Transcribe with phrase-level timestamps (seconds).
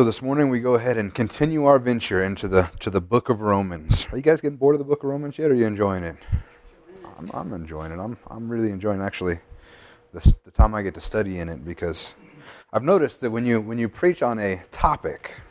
[0.00, 3.28] So this morning we go ahead and continue our venture into the to the book
[3.28, 4.08] of Romans.
[4.10, 5.50] Are you guys getting bored of the book of Romans yet?
[5.50, 6.16] Or are you enjoying it?
[7.18, 7.98] I'm, I'm enjoying it.
[7.98, 9.40] I'm I'm really enjoying actually
[10.14, 12.14] the, the time I get to study in it because
[12.72, 15.42] I've noticed that when you when you preach on a topic,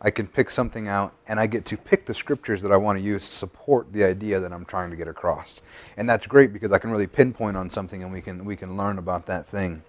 [0.00, 2.98] I can pick something out and I get to pick the scriptures that I want
[2.98, 5.60] to use to support the idea that I'm trying to get across.
[5.98, 8.78] And that's great because I can really pinpoint on something and we can we can
[8.78, 9.82] learn about that thing.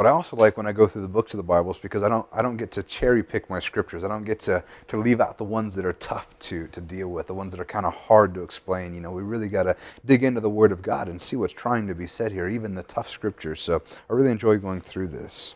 [0.00, 2.08] But I also like when I go through the books of the Bibles because I
[2.08, 4.02] don't I don't get to cherry pick my scriptures.
[4.02, 7.08] I don't get to, to leave out the ones that are tough to, to deal
[7.08, 8.94] with, the ones that are kind of hard to explain.
[8.94, 11.52] You know, we really got to dig into the Word of God and see what's
[11.52, 13.60] trying to be said here, even the tough scriptures.
[13.60, 15.54] So I really enjoy going through this.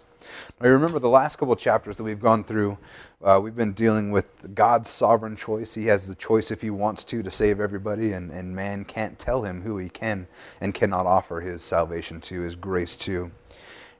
[0.61, 2.77] Now, you remember the last couple chapters that we've gone through,
[3.23, 5.73] uh, we've been dealing with God's sovereign choice.
[5.73, 9.19] He has the choice if he wants to to save everybody, and, and man can't
[9.19, 10.27] tell him who he can
[10.61, 13.31] and cannot offer his salvation to, his grace to.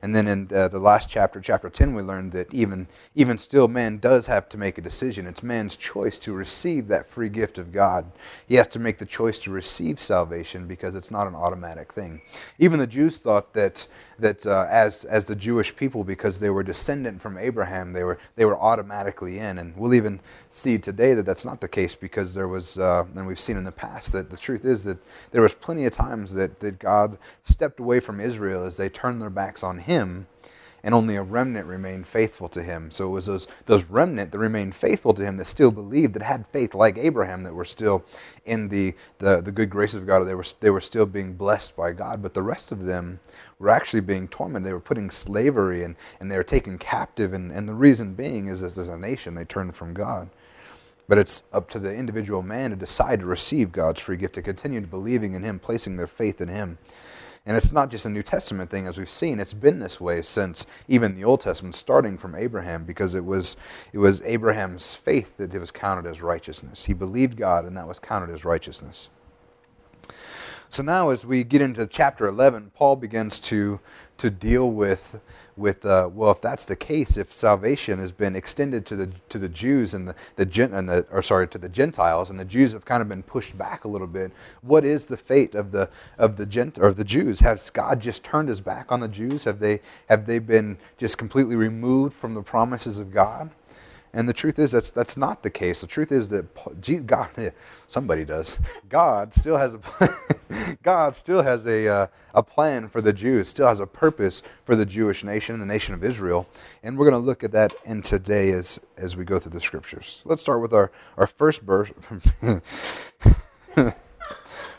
[0.05, 3.67] And then in uh, the last chapter, chapter 10, we learned that even, even still,
[3.67, 5.25] man does have to make a decision.
[5.25, 8.11] It's man's choice to receive that free gift of God.
[8.47, 12.21] He has to make the choice to receive salvation because it's not an automatic thing.
[12.59, 13.87] Even the Jews thought that,
[14.19, 18.19] that uh, as, as the Jewish people, because they were descendant from Abraham, they were,
[18.35, 19.57] they were automatically in.
[19.57, 23.25] And we'll even see today that that's not the case because there was, uh, and
[23.27, 24.99] we've seen in the past, that the truth is that
[25.31, 29.21] there was plenty of times that, that God stepped away from Israel as they turned
[29.21, 30.27] their backs on Him him,
[30.85, 32.91] and only a remnant remained faithful to him.
[32.91, 36.21] So it was those, those remnant that remained faithful to him that still believed, that
[36.21, 38.05] had faith like Abraham, that were still
[38.45, 40.23] in the, the, the good grace of God.
[40.25, 42.21] They were, they were still being blessed by God.
[42.21, 43.19] But the rest of them
[43.57, 44.67] were actually being tormented.
[44.67, 47.33] They were put in slavery and, and they were taken captive.
[47.33, 50.29] And, and the reason being is as, as a nation, they turned from God.
[51.07, 54.43] But it's up to the individual man to decide to receive God's free gift, to
[54.43, 56.77] continue believing in Him, placing their faith in Him.
[57.45, 59.39] And it's not just a New Testament thing, as we've seen.
[59.39, 63.55] It's been this way since even the Old Testament, starting from Abraham, because it was,
[63.93, 66.85] it was Abraham's faith that it was counted as righteousness.
[66.85, 69.09] He believed God, and that was counted as righteousness.
[70.69, 73.79] So now, as we get into chapter 11, Paul begins to,
[74.17, 75.21] to deal with
[75.57, 79.39] with uh, well, if that's the case, if salvation has been extended to the to
[79.39, 82.73] the Jews and the the and the or sorry to the Gentiles, and the Jews
[82.73, 85.89] have kind of been pushed back a little bit, what is the fate of the
[86.17, 87.39] of the Gent or the Jews?
[87.41, 89.45] Has God just turned His back on the Jews?
[89.45, 93.49] Have they have they been just completely removed from the promises of God?
[94.15, 95.81] And the truth is that's that's not the case.
[95.81, 96.47] The truth is that
[97.05, 97.53] God,
[97.85, 98.57] somebody does.
[98.87, 103.49] God still has a God still has a uh, a plan for the Jews.
[103.49, 106.47] Still has a purpose for the Jewish nation, the nation of Israel.
[106.81, 109.59] And we're going to look at that in today as as we go through the
[109.59, 110.21] scriptures.
[110.23, 111.91] Let's start with our our first verse.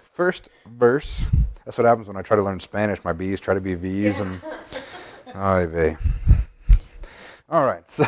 [0.02, 1.26] first verse.
[1.66, 3.04] That's what happens when I try to learn Spanish.
[3.04, 4.40] My B's try to be V's and.
[5.34, 5.98] Ay.
[7.50, 8.04] All right, so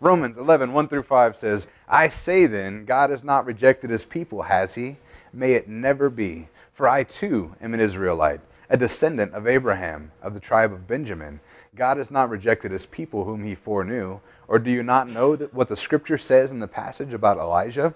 [0.00, 4.42] Romans 11, 1 through 5 says, I say then, God has not rejected his people,
[4.42, 4.96] has he?
[5.32, 6.48] May it never be.
[6.72, 11.40] For I too am an Israelite, a descendant of Abraham, of the tribe of Benjamin.
[11.74, 14.20] God has not rejected his people whom he foreknew.
[14.46, 17.92] Or do you not know that what the scripture says in the passage about Elijah?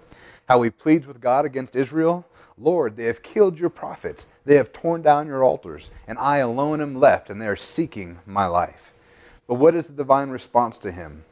[0.49, 2.27] How he pleads with God against Israel?
[2.59, 6.81] Lord, they have killed your prophets, they have torn down your altars, and I alone
[6.81, 8.93] am left, and they are seeking my life.
[9.47, 11.25] But what is the divine response to him?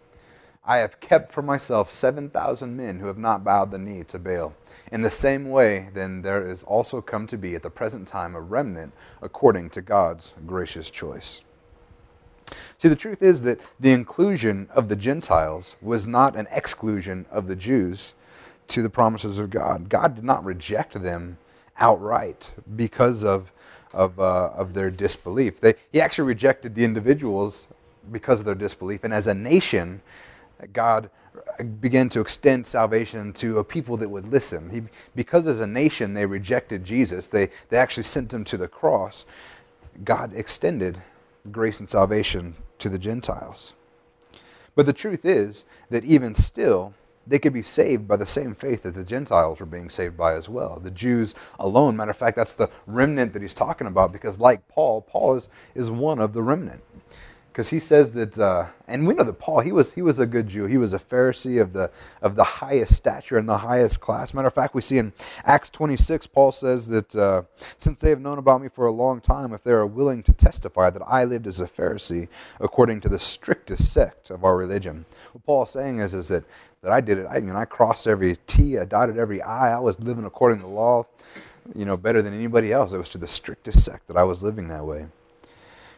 [0.65, 4.55] I have kept for myself 7,000 men who have not bowed the knee to Baal.
[4.93, 8.35] In the same way, then, there is also come to be at the present time
[8.35, 11.43] a remnant according to God's gracious choice.
[12.79, 17.47] See, the truth is that the inclusion of the Gentiles was not an exclusion of
[17.47, 18.15] the Jews
[18.69, 19.89] to the promises of God.
[19.89, 21.39] God did not reject them
[21.79, 23.53] outright because of,
[23.95, 25.61] of, uh, of their disbelief.
[25.61, 27.69] They, he actually rejected the individuals
[28.11, 29.05] because of their disbelief.
[29.05, 30.03] And as a nation,
[30.73, 31.11] God
[31.81, 34.71] began to extend salvation to a people that would listen.
[34.71, 34.83] He,
[35.15, 39.27] because as a nation they rejected Jesus, they, they actually sent him to the cross.
[40.05, 41.03] God extended
[41.51, 43.75] grace and salvation to the Gentiles.
[44.75, 46.95] But the truth is that even still,
[47.27, 50.35] they could be saved by the same faith that the Gentiles were being saved by
[50.35, 50.81] as well.
[50.81, 54.67] The Jews alone, matter of fact, that's the remnant that he's talking about because, like
[54.69, 56.83] Paul, Paul is, is one of the remnant
[57.53, 60.27] because he says that, uh, and we know that Paul, he was, he was a
[60.27, 60.67] good Jew.
[60.67, 61.91] He was a Pharisee of the,
[62.23, 64.33] of the highest stature and the highest class.
[64.33, 65.13] Matter of fact, we see in
[65.45, 67.43] Acts 26, Paul says that uh,
[67.77, 70.33] since they have known about me for a long time, if they are willing to
[70.33, 72.29] testify that I lived as a Pharisee
[72.61, 75.05] according to the strictest sect of our religion.
[75.33, 76.45] What Paul is saying is, is that,
[76.83, 77.27] that I did it.
[77.29, 79.75] I mean, I crossed every T, I dotted every I.
[79.75, 81.05] I was living according to the law,
[81.75, 82.93] you know, better than anybody else.
[82.93, 85.09] It was to the strictest sect that I was living that way.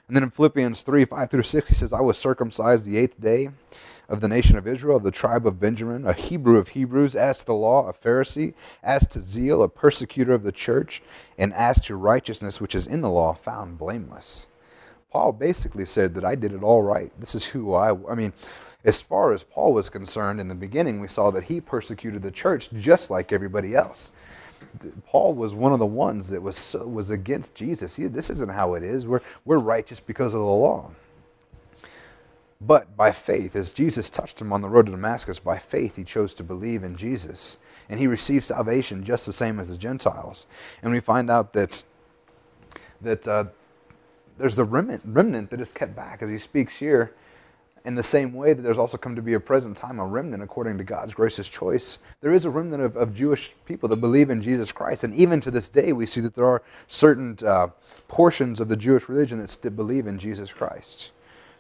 [0.09, 3.21] And then in Philippians 3 5 through 6, he says, I was circumcised the eighth
[3.21, 3.51] day
[4.09, 7.39] of the nation of Israel, of the tribe of Benjamin, a Hebrew of Hebrews, as
[7.39, 11.03] to the law, a Pharisee, as to zeal, a persecutor of the church,
[11.39, 14.49] and as to righteousness which is in the law, found blameless.
[15.11, 17.13] Paul basically said that I did it all right.
[17.19, 18.33] This is who I I mean,
[18.85, 22.31] as far as Paul was concerned in the beginning, we saw that he persecuted the
[22.31, 24.11] church just like everybody else.
[25.07, 27.97] Paul was one of the ones that was so, was against Jesus.
[27.97, 29.07] He, this isn't how it is.
[29.07, 30.91] We're we're righteous because of the law.
[32.65, 36.05] But by faith, as Jesus touched him on the road to Damascus, by faith he
[36.05, 37.59] chose to believe in Jesus.
[37.89, 40.47] And he received salvation just the same as the Gentiles.
[40.81, 41.83] And we find out that,
[43.01, 43.47] that uh,
[44.39, 47.13] there's the remnant, remnant that is kept back, as he speaks here,
[47.85, 50.43] in the same way that there's also come to be a present time a remnant
[50.43, 51.99] according to God's gracious choice.
[52.21, 55.05] There is a remnant of, of Jewish people that believe in Jesus Christ.
[55.05, 57.69] And even to this day, we see that there are certain uh,
[58.09, 61.13] portions of the Jewish religion that still believe in Jesus Christ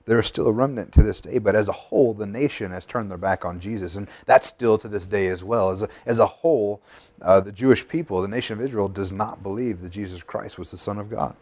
[0.04, 2.84] there is still a remnant to this day, but as a whole, the nation has
[2.84, 3.96] turned their back on Jesus.
[3.96, 5.70] And that's still to this day as well.
[5.70, 6.82] As a, as a whole,
[7.20, 10.70] uh, the Jewish people, the nation of Israel, does not believe that Jesus Christ was
[10.70, 11.36] the Son of God.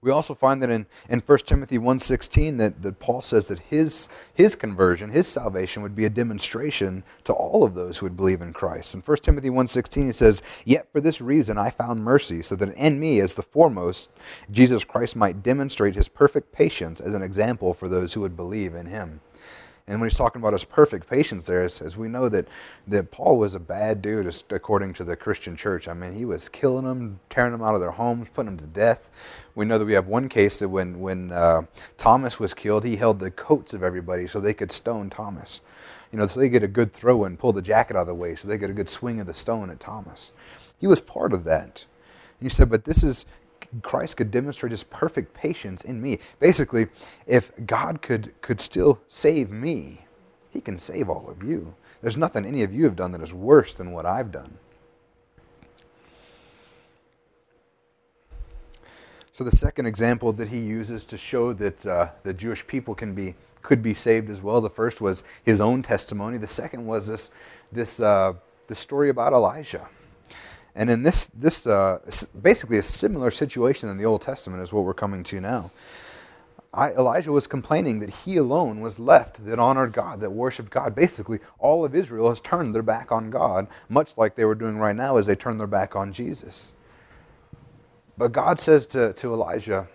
[0.00, 4.08] We also find that in, in 1 Timothy 1.16 that, that Paul says that his,
[4.34, 8.40] his conversion, his salvation would be a demonstration to all of those who would believe
[8.40, 8.94] in Christ.
[8.94, 12.74] In 1 Timothy 1.16 he says, Yet for this reason I found mercy, so that
[12.74, 14.10] in me as the foremost
[14.50, 18.74] Jesus Christ might demonstrate his perfect patience as an example for those who would believe
[18.74, 19.20] in him.
[19.88, 22.46] And when he's talking about his perfect patience there, as, as we know that,
[22.88, 25.88] that Paul was a bad dude according to the Christian church.
[25.88, 28.78] I mean, he was killing them, tearing them out of their homes, putting them to
[28.78, 29.10] death.
[29.54, 31.62] We know that we have one case that when, when uh,
[31.96, 35.62] Thomas was killed, he held the coats of everybody so they could stone Thomas.
[36.12, 38.14] You know, so they get a good throw and pull the jacket out of the
[38.14, 40.32] way so they get a good swing of the stone at Thomas.
[40.78, 41.86] He was part of that.
[42.38, 43.24] And he said, but this is
[43.82, 46.18] Christ could demonstrate his perfect patience in me.
[46.40, 46.86] Basically,
[47.26, 50.06] if God could, could still save me,
[50.50, 51.74] he can save all of you.
[52.00, 54.58] There's nothing any of you have done that is worse than what I've done.
[59.32, 63.14] So the second example that he uses to show that uh, the Jewish people can
[63.14, 64.60] be could be saved as well.
[64.60, 66.38] The first was his own testimony.
[66.38, 67.30] The second was this
[67.70, 68.32] this uh,
[68.66, 69.88] the story about Elijah.
[70.78, 71.98] And in this, this uh,
[72.40, 75.72] basically a similar situation in the Old Testament is what we're coming to now.
[76.72, 80.94] I, Elijah was complaining that he alone was left that honored God, that worshiped God.
[80.94, 84.78] Basically, all of Israel has turned their back on God, much like they were doing
[84.78, 86.72] right now as they turn their back on Jesus.
[88.16, 89.88] But God says to, to Elijah,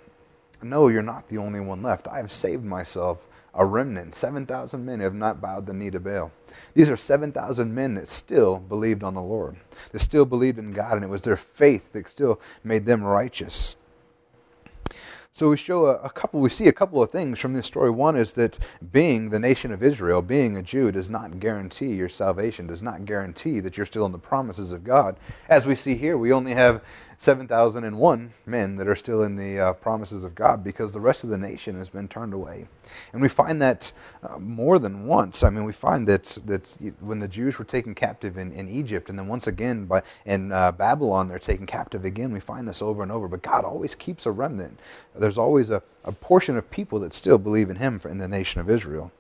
[0.62, 2.09] No, you're not the only one left.
[2.09, 4.15] I have saved myself a remnant.
[4.15, 6.31] 7,000 men have not bowed the knee to Baal.
[6.73, 9.57] These are 7,000 men that still believed on the Lord.
[9.91, 13.77] that still believed in God, and it was their faith that still made them righteous.
[15.35, 17.89] So we show a, a, couple, we see a couple of things from this story.
[17.89, 18.59] One is that
[18.91, 23.06] being the nation of Israel, being a Jew, does not guarantee your salvation, does not
[23.06, 25.17] guarantee that you're still in the promises of God.
[25.49, 26.83] As we see here, we only have
[27.23, 31.29] 7,001 men that are still in the uh, promises of God because the rest of
[31.29, 32.67] the nation has been turned away.
[33.13, 35.41] And we find that uh, more than once.
[35.41, 39.09] I mean, we find that, that when the Jews were taken captive in, in Egypt,
[39.09, 42.81] and then once again by, in uh, Babylon, they're taken captive again, we find this
[42.81, 43.29] over and over.
[43.29, 44.77] But God always keeps a remnant.
[45.15, 48.59] There's always a, a portion of people that still believe in Him in the nation
[48.59, 49.13] of Israel.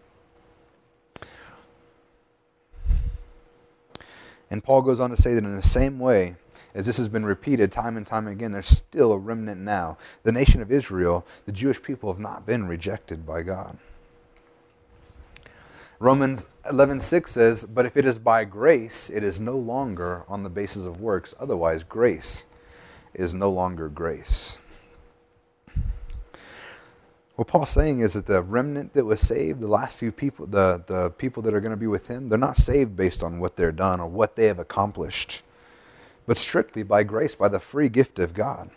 [4.49, 6.35] And Paul goes on to say that in the same way,
[6.73, 9.97] as this has been repeated time and time again, there's still a remnant now.
[10.23, 13.77] The nation of Israel, the Jewish people, have not been rejected by God.
[15.99, 20.49] Romans 11:6 says, "But if it is by grace, it is no longer on the
[20.49, 21.33] basis of works.
[21.39, 22.45] Otherwise, grace
[23.13, 24.57] is no longer grace."
[27.35, 30.83] What Paul's saying is that the remnant that was saved, the last few people, the,
[30.85, 33.55] the people that are going to be with him, they're not saved based on what
[33.55, 35.41] they're done or what they have accomplished
[36.25, 38.69] but strictly by grace, by the free gift of God.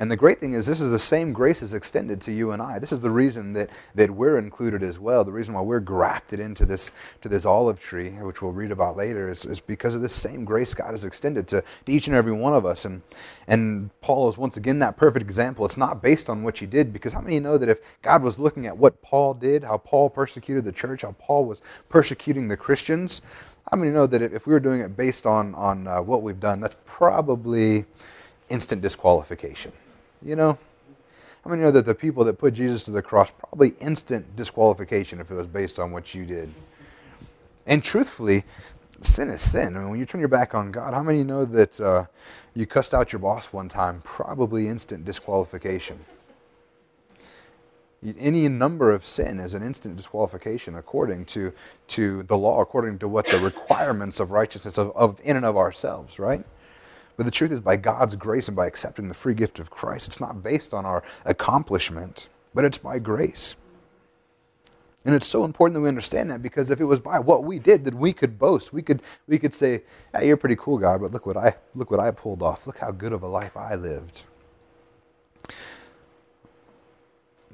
[0.00, 2.62] And the great thing is, this is the same grace is extended to you and
[2.62, 2.78] I.
[2.78, 5.24] This is the reason that, that we're included as well.
[5.24, 8.96] The reason why we're grafted into this, to this olive tree, which we'll read about
[8.96, 12.14] later, is, is because of this same grace God has extended to, to each and
[12.14, 12.84] every one of us.
[12.84, 13.02] And,
[13.48, 15.64] and Paul is once again that perfect example.
[15.64, 18.38] It's not based on what you did, because how many know that if God was
[18.38, 22.56] looking at what Paul did, how Paul persecuted the church, how Paul was persecuting the
[22.56, 23.20] Christians,
[23.70, 26.40] how many know that if we were doing it based on, on uh, what we've
[26.40, 27.84] done, that's probably
[28.48, 29.72] instant disqualification?
[30.22, 30.58] You know?
[31.44, 35.20] How many know that the people that put Jesus to the cross, probably instant disqualification
[35.20, 36.52] if it was based on what you did?
[37.66, 38.44] And truthfully,
[39.02, 39.76] sin is sin.
[39.76, 42.06] I mean, when you turn your back on God, how many know that uh,
[42.54, 44.00] you cussed out your boss one time?
[44.02, 45.98] Probably instant disqualification.
[48.02, 51.52] Any number of sin is an instant disqualification according to,
[51.88, 55.56] to the law, according to what the requirements of righteousness of, of in and of
[55.56, 56.44] ourselves, right?
[57.16, 60.06] But the truth is, by God's grace and by accepting the free gift of Christ,
[60.06, 63.56] it's not based on our accomplishment, but it's by grace.
[65.04, 67.58] And it's so important that we understand that because if it was by what we
[67.58, 69.82] did that we could boast, we could we could say,
[70.14, 72.66] hey, "You're pretty cool, God, but look what I look what I pulled off.
[72.66, 74.24] Look how good of a life I lived."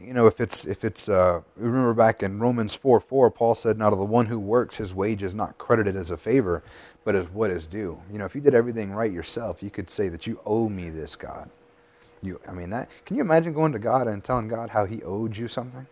[0.06, 3.78] You know, if it's if it's uh, remember back in Romans four four, Paul said,
[3.78, 6.62] "Now to the one who works, his wage is not credited as a favor,
[7.04, 9.90] but as what is due." You know, if you did everything right yourself, you could
[9.90, 11.50] say that you owe me this, God.
[12.22, 15.02] You, I mean, that can you imagine going to God and telling God how He
[15.02, 15.86] owed you something?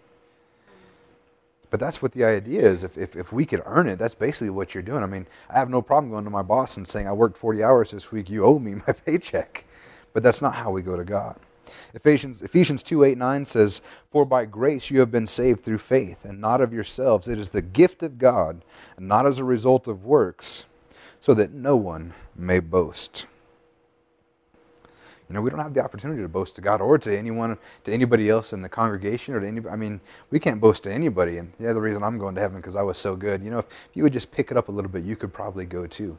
[1.71, 2.85] But that's what the idea is.
[2.85, 5.02] If, if, if we could earn it, that's basically what you're doing.
[5.02, 7.64] I mean, I have no problem going to my boss and saying, I worked 40
[7.64, 9.64] hours this week, you owe me my paycheck.
[10.12, 11.38] But that's not how we go to God.
[11.95, 16.25] Ephesians, Ephesians 2 8 9 says, For by grace you have been saved through faith,
[16.25, 17.28] and not of yourselves.
[17.28, 18.64] It is the gift of God,
[18.97, 20.66] and not as a result of works,
[21.21, 23.26] so that no one may boast.
[25.33, 27.92] You know, we don't have the opportunity to boast to God or to anyone, to
[27.92, 29.73] anybody else in the congregation or to anybody.
[29.73, 29.99] I mean,
[30.31, 31.38] we can't boast to anybody.
[31.38, 33.42] And yeah, the reason I'm going to heaven because I was so good.
[33.42, 35.64] You know, if you would just pick it up a little bit, you could probably
[35.64, 36.19] go too.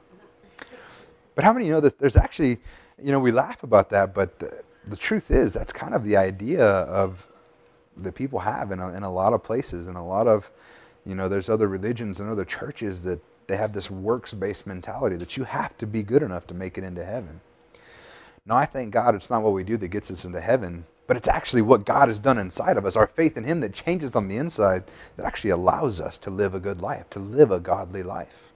[1.36, 2.58] But how many know that there's actually,
[2.98, 6.18] you know, we laugh about that, but the, the truth is that's kind of the
[6.18, 7.28] idea of
[7.98, 10.52] that people have in a, in a lot of places and a lot of,
[11.06, 15.38] you know, there's other religions and other churches that they have this works-based mentality that
[15.38, 17.42] you have to be good enough to make it into heaven.
[18.46, 21.18] Now, I thank God it's not what we do that gets us into heaven, but
[21.18, 24.16] it's actually what God has done inside of us, our faith in Him that changes
[24.16, 24.86] on the inside,
[25.18, 28.54] that actually allows us to live a good life, to live a godly life.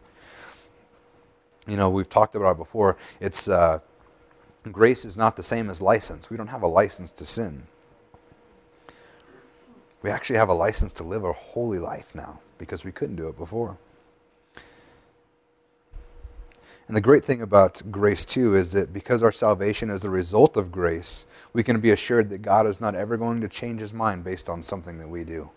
[1.68, 2.98] You know, we've talked about it before.
[3.20, 3.80] It's uh,
[4.74, 6.30] grace is not the same as license.
[6.30, 7.68] We don't have a license to sin.
[10.02, 13.28] We actually have a license to live a holy life now because we couldn't do
[13.28, 13.78] it before.
[16.88, 20.56] And the great thing about grace, too, is that because our salvation is the result
[20.56, 23.94] of grace, we can be assured that God is not ever going to change his
[23.94, 25.50] mind based on something that we do.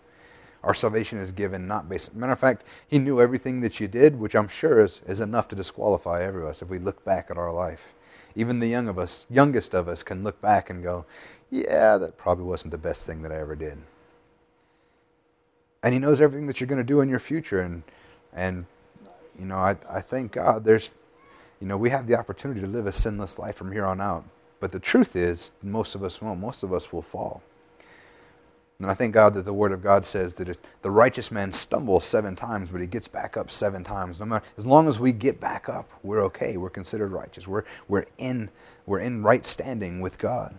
[0.63, 2.13] Our salvation is given not based.
[2.13, 5.47] Matter of fact, He knew everything that you did, which I'm sure is, is enough
[5.49, 7.93] to disqualify every of us if we look back at our life.
[8.35, 11.05] Even the young of us, youngest of us, can look back and go,
[11.49, 13.79] "Yeah, that probably wasn't the best thing that I ever did."
[15.83, 17.83] And He knows everything that you're going to do in your future, and
[18.33, 18.65] and
[19.39, 20.65] you know, I I thank God.
[20.65, 20.93] There's
[21.61, 24.25] you know, we have the opportunity to live a sinless life from here on out.
[24.59, 26.39] But the truth is, most of us won't.
[26.39, 27.43] Most of us will fall.
[28.81, 32.05] And I thank God that the Word of God says that the righteous man stumbles
[32.05, 34.19] seven times, but he gets back up seven times.
[34.19, 36.57] No matter, as long as we get back up, we're okay.
[36.57, 37.47] We're considered righteous.
[37.47, 38.49] We're, we're, in,
[38.85, 40.57] we're in right standing with God.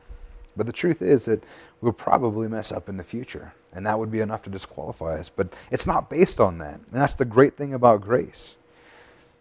[0.57, 1.45] But the truth is that
[1.81, 5.29] we'll probably mess up in the future, and that would be enough to disqualify us.
[5.29, 6.75] But it's not based on that.
[6.75, 8.57] And that's the great thing about grace.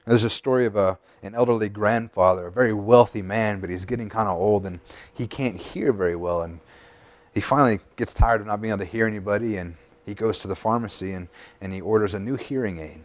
[0.05, 4.09] There's a story of a, an elderly grandfather, a very wealthy man, but he's getting
[4.09, 4.79] kind of old and
[5.13, 6.41] he can't hear very well.
[6.41, 6.59] And
[7.33, 10.47] he finally gets tired of not being able to hear anybody and he goes to
[10.47, 11.27] the pharmacy and,
[11.61, 13.03] and he orders a new hearing aid.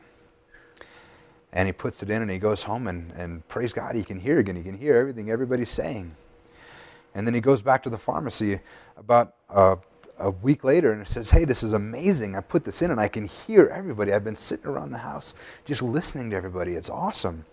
[1.52, 4.21] And he puts it in and he goes home and, and praise God, he can
[4.21, 4.56] hear again.
[4.56, 6.14] He can hear everything everybody's saying.
[7.14, 8.61] And then he goes back to the pharmacy
[8.97, 9.35] about
[10.18, 12.37] a week later and says, Hey, this is amazing.
[12.37, 14.12] I put this in and I can hear everybody.
[14.12, 16.75] I've been sitting around the house just listening to everybody.
[16.75, 17.45] It's awesome.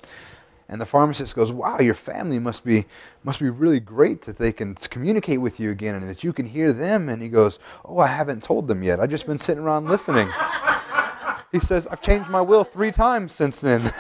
[0.70, 2.86] And the pharmacist goes, Wow, your family must be,
[3.24, 6.46] must be really great that they can communicate with you again and that you can
[6.46, 7.10] hear them.
[7.10, 9.00] And he goes, Oh, I haven't told them yet.
[9.00, 10.30] I've just been sitting around listening.
[11.52, 13.84] he says, I've changed my will three times since then.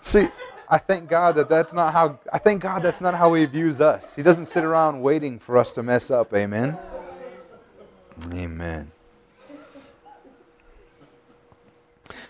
[0.00, 0.28] See,
[0.68, 3.80] I thank God that that's not how I thank God that's not how he views
[3.80, 4.16] us.
[4.16, 6.34] He doesn't sit around waiting for us to mess up.
[6.34, 6.78] Amen.
[8.32, 8.90] Amen.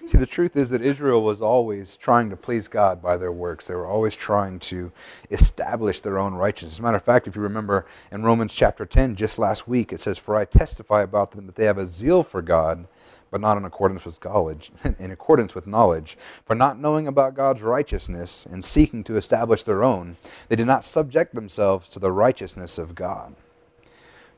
[0.07, 3.67] See, the truth is that Israel was always trying to please God by their works.
[3.67, 4.93] They were always trying to
[5.31, 6.75] establish their own righteousness.
[6.75, 9.93] As a matter of fact, if you remember in Romans chapter 10, just last week,
[9.93, 12.87] it says, For I testify about them that they have a zeal for God,
[13.31, 16.19] but not in accordance with knowledge, in accordance with knowledge.
[16.45, 20.17] For not knowing about God's righteousness and seeking to establish their own,
[20.49, 23.35] they did not subject themselves to the righteousness of God.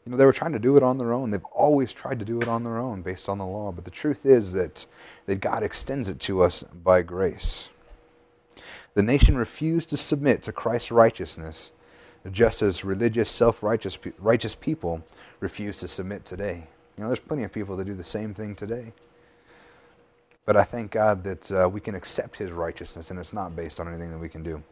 [0.04, 1.30] You know, they were trying to do it on their own.
[1.30, 3.72] They've always tried to do it on their own based on the law.
[3.72, 4.86] But the truth is that,
[5.26, 7.70] that God extends it to us by grace.
[8.92, 11.72] The nation refused to submit to Christ's righteousness,
[12.30, 15.02] just as religious, self righteous righteous people
[15.40, 16.66] refuse to submit today.
[16.96, 18.92] You know, there's plenty of people that do the same thing today.
[20.46, 23.80] But I thank God that uh, we can accept His righteousness, and it's not based
[23.80, 24.62] on anything that we can do.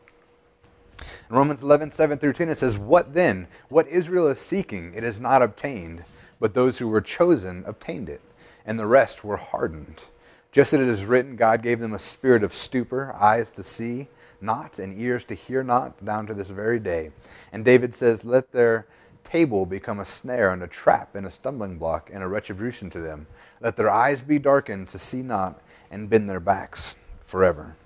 [1.28, 3.46] In Romans 11, 7 through 10, it says, What then?
[3.68, 6.04] What Israel is seeking, it is not obtained,
[6.40, 8.20] but those who were chosen obtained it,
[8.66, 10.04] and the rest were hardened.
[10.50, 14.08] Just as it is written, God gave them a spirit of stupor, eyes to see
[14.42, 17.10] not, and ears to hear not, down to this very day.
[17.52, 18.86] And David says, Let their
[19.24, 23.00] table become a snare and a trap and a stumbling block and a retribution to
[23.00, 23.26] them.
[23.60, 27.76] Let their eyes be darkened to see not, and bend their backs forever.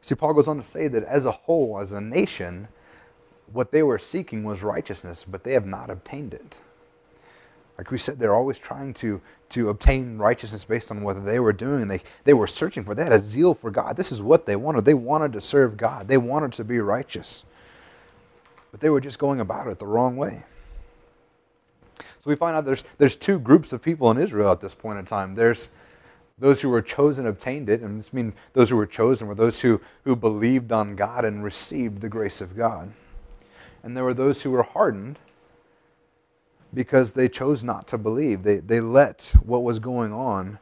[0.00, 2.68] See, Paul goes on to say that as a whole, as a nation,
[3.52, 6.56] what they were seeking was righteousness, but they have not obtained it.
[7.76, 11.52] Like we said, they're always trying to, to obtain righteousness based on what they were
[11.52, 11.88] doing.
[11.88, 13.96] They, they were searching for, had a zeal for God.
[13.96, 14.84] This is what they wanted.
[14.84, 17.44] They wanted to serve God, they wanted to be righteous.
[18.70, 20.44] But they were just going about it the wrong way.
[22.18, 24.98] So we find out there's, there's two groups of people in Israel at this point
[24.98, 25.34] in time.
[25.34, 25.70] There's
[26.40, 29.60] those who were chosen obtained it, and this means those who were chosen were those
[29.60, 32.92] who, who believed on God and received the grace of God.
[33.82, 35.18] And there were those who were hardened
[36.72, 38.42] because they chose not to believe.
[38.42, 40.58] They, they let what was going on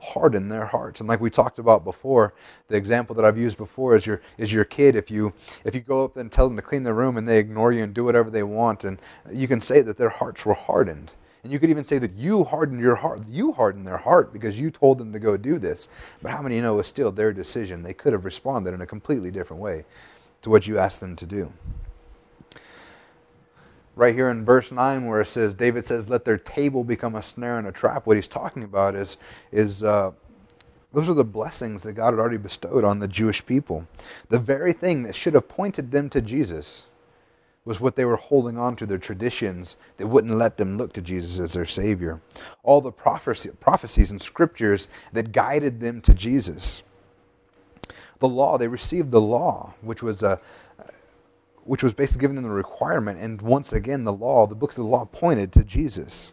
[0.00, 1.00] harden their hearts.
[1.00, 2.34] And like we talked about before,
[2.68, 4.94] the example that I've used before is your is your kid.
[4.94, 5.32] If you
[5.64, 7.82] if you go up and tell them to clean their room and they ignore you
[7.82, 9.00] and do whatever they want, and
[9.32, 11.12] you can say that their hearts were hardened.
[11.48, 13.22] And you could even say that you hardened your heart.
[13.26, 15.88] You hardened their heart because you told them to go do this.
[16.20, 17.82] But how many know it was still their decision?
[17.82, 19.86] They could have responded in a completely different way
[20.42, 21.50] to what you asked them to do.
[23.96, 27.22] Right here in verse 9, where it says, David says, Let their table become a
[27.22, 28.06] snare and a trap.
[28.06, 29.16] What he's talking about is,
[29.50, 30.10] is uh,
[30.92, 33.88] those are the blessings that God had already bestowed on the Jewish people.
[34.28, 36.90] The very thing that should have pointed them to Jesus
[37.68, 41.02] was what they were holding on to, their traditions that wouldn't let them look to
[41.02, 42.18] Jesus as their Savior.
[42.62, 46.82] All the prophecy, prophecies and scriptures that guided them to Jesus.
[48.20, 50.40] The law, they received the law, which was a
[51.64, 53.20] which was basically giving them the requirement.
[53.20, 56.32] And once again, the law, the books of the law pointed to Jesus.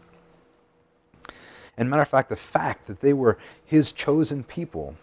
[1.76, 4.96] And matter of fact, the fact that they were his chosen people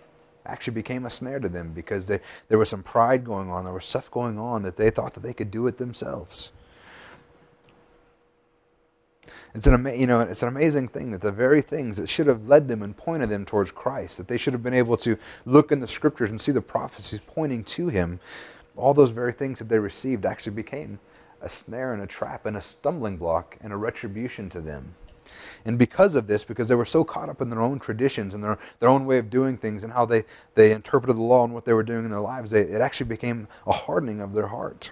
[0.46, 3.64] actually became a snare to them because they, there was some pride going on.
[3.64, 6.52] There was stuff going on that they thought that they could do it themselves.
[9.56, 12.48] It's an, you know, it's an amazing thing that the very things that should have
[12.48, 15.72] led them and pointed them towards Christ, that they should have been able to look
[15.72, 18.20] in the scriptures and see the prophecies pointing to Him,
[18.76, 21.00] all those very things that they received actually became
[21.40, 24.96] a snare and a trap and a stumbling block and a retribution to them.
[25.66, 28.44] And because of this, because they were so caught up in their own traditions and
[28.44, 30.24] their, their own way of doing things and how they,
[30.56, 33.08] they interpreted the law and what they were doing in their lives, they, it actually
[33.08, 34.92] became a hardening of their heart.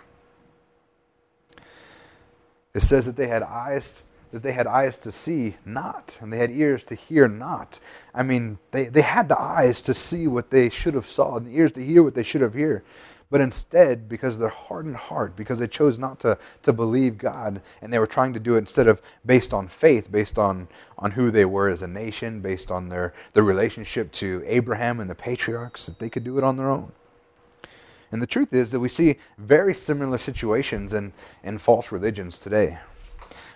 [2.74, 6.38] It says that they had eyes that they had eyes to see not, and they
[6.38, 7.80] had ears to hear not.
[8.16, 11.48] I mean, they, they had the eyes to see what they should have saw, and
[11.48, 12.84] the ears to hear what they should have heard.
[13.32, 17.62] But instead, because of their hardened heart, because they chose not to, to believe God,
[17.82, 20.68] and they were trying to do it instead of based on faith, based on,
[20.98, 25.10] on who they were as a nation, based on their, their relationship to Abraham and
[25.10, 26.92] the patriarchs, that they could do it on their own.
[28.12, 32.80] And the truth is that we see very similar situations in, in false religions today.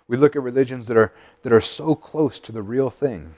[0.08, 3.36] We look at religions that are, that are so close to the real thing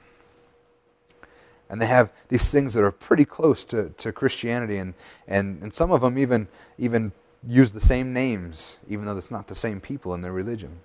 [1.70, 4.94] and they have these things that are pretty close to, to Christianity, and,
[5.28, 7.12] and, and some of them even, even
[7.48, 10.80] use the same names, even though it's not the same people in their religion.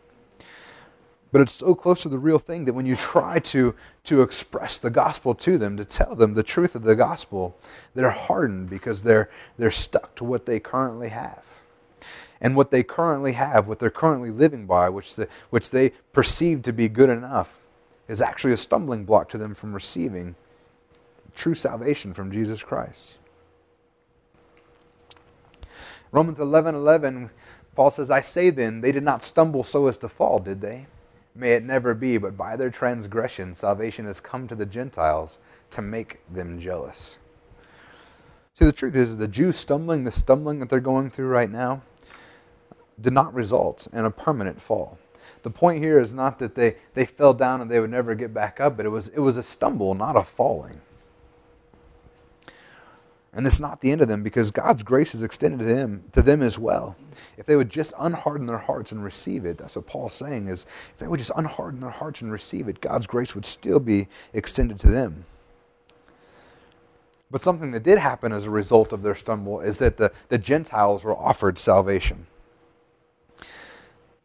[1.31, 4.77] But it's so close to the real thing that when you try to, to express
[4.77, 7.57] the gospel to them, to tell them the truth of the gospel,
[7.95, 11.63] they're hardened because they're, they're stuck to what they currently have.
[12.41, 16.61] And what they currently have, what they're currently living by, which, the, which they perceive
[16.63, 17.61] to be good enough,
[18.09, 20.35] is actually a stumbling block to them from receiving
[21.35, 23.19] true salvation from Jesus Christ.
[26.13, 27.31] Romans 11 11,
[27.75, 30.87] Paul says, I say then, they did not stumble so as to fall, did they?
[31.35, 35.39] May it never be, but by their transgression, salvation has come to the Gentiles
[35.71, 37.19] to make them jealous.
[38.53, 41.81] See, the truth is, the Jews stumbling, the stumbling that they're going through right now,
[43.01, 44.99] did not result in a permanent fall.
[45.43, 48.35] The point here is not that they, they fell down and they would never get
[48.35, 50.81] back up, but it was, it was a stumble, not a falling.
[53.35, 56.21] And it's not the end of them because God's grace is extended to them, to
[56.21, 56.97] them as well.
[57.39, 60.67] If they would just unharden their hearts and receive it, that's what Paul's saying is
[60.91, 64.09] if they would just unharden their hearts and receive it, God's grace would still be
[64.35, 65.25] extended to them.
[67.31, 70.37] But something that did happen as a result of their stumble is that the, the
[70.37, 72.27] Gentiles were offered salvation.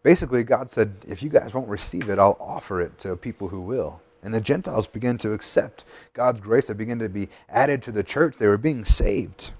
[0.04, 3.62] Basically, God said, if you guys won't receive it, I'll offer it to people who
[3.62, 4.02] will.
[4.28, 6.68] And the Gentiles began to accept God's grace.
[6.68, 8.38] They began to be added to the church.
[8.38, 9.52] They were being saved.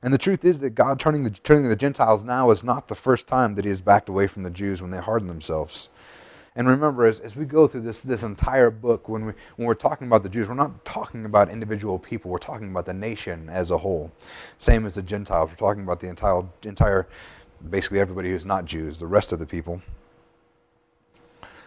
[0.00, 2.94] And the truth is that God turning the, turning the Gentiles now is not the
[2.94, 5.90] first time that He has backed away from the Jews when they hardened themselves.
[6.54, 9.74] And remember, as, as we go through this, this entire book, when, we, when we're
[9.74, 13.48] talking about the Jews, we're not talking about individual people, we're talking about the nation
[13.48, 14.12] as a whole.
[14.56, 17.08] Same as the Gentiles, we're talking about the entire, entire
[17.70, 19.82] basically everybody who's not Jews, the rest of the people.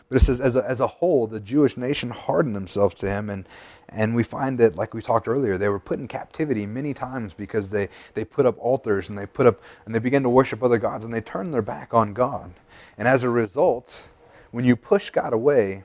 [0.08, 3.30] But it says, as a, as a whole, the Jewish nation hardened themselves to him.
[3.30, 3.48] And,
[3.90, 7.34] and we find that, like we talked earlier, they were put in captivity many times
[7.34, 10.62] because they, they put up altars and they put up and they began to worship
[10.62, 12.54] other gods and they turned their back on God.
[12.98, 14.10] And as a result,
[14.52, 15.84] when you push God away,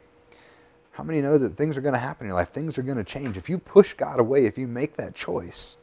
[0.92, 2.50] how many know that things are going to happen in your life?
[2.50, 3.38] Things are going to change.
[3.38, 5.78] If you push God away, if you make that choice,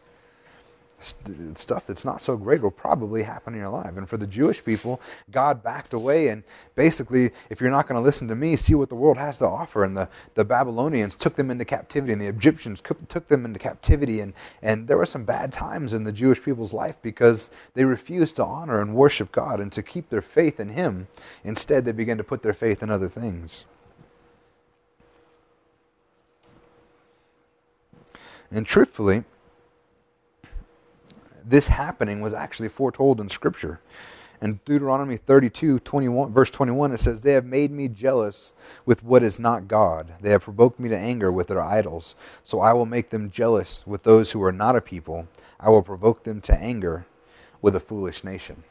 [0.99, 3.97] stuff that's not so great will probably happen in your life.
[3.97, 4.99] And for the Jewish people,
[5.31, 6.43] God backed away and
[6.75, 9.45] basically, if you're not going to listen to me, see what the world has to
[9.45, 9.83] offer.
[9.83, 14.21] And the, the Babylonians took them into captivity, and the Egyptians took them into captivity.
[14.21, 18.37] And, and there were some bad times in the Jewish people's life because they refused
[18.37, 21.07] to honor and worship God and to keep their faith in Him.
[21.43, 23.65] Instead, they began to put their faith in other things.
[28.49, 29.25] And truthfully,
[31.49, 33.79] this happening was actually foretold in Scripture.
[34.39, 38.53] In Deuteronomy 32, 21, verse 21, it says, They have made me jealous
[38.85, 40.13] with what is not God.
[40.21, 42.15] They have provoked me to anger with their idols.
[42.43, 45.27] So I will make them jealous with those who are not a people.
[45.59, 47.07] I will provoke them to anger
[47.63, 48.63] with a foolish nation.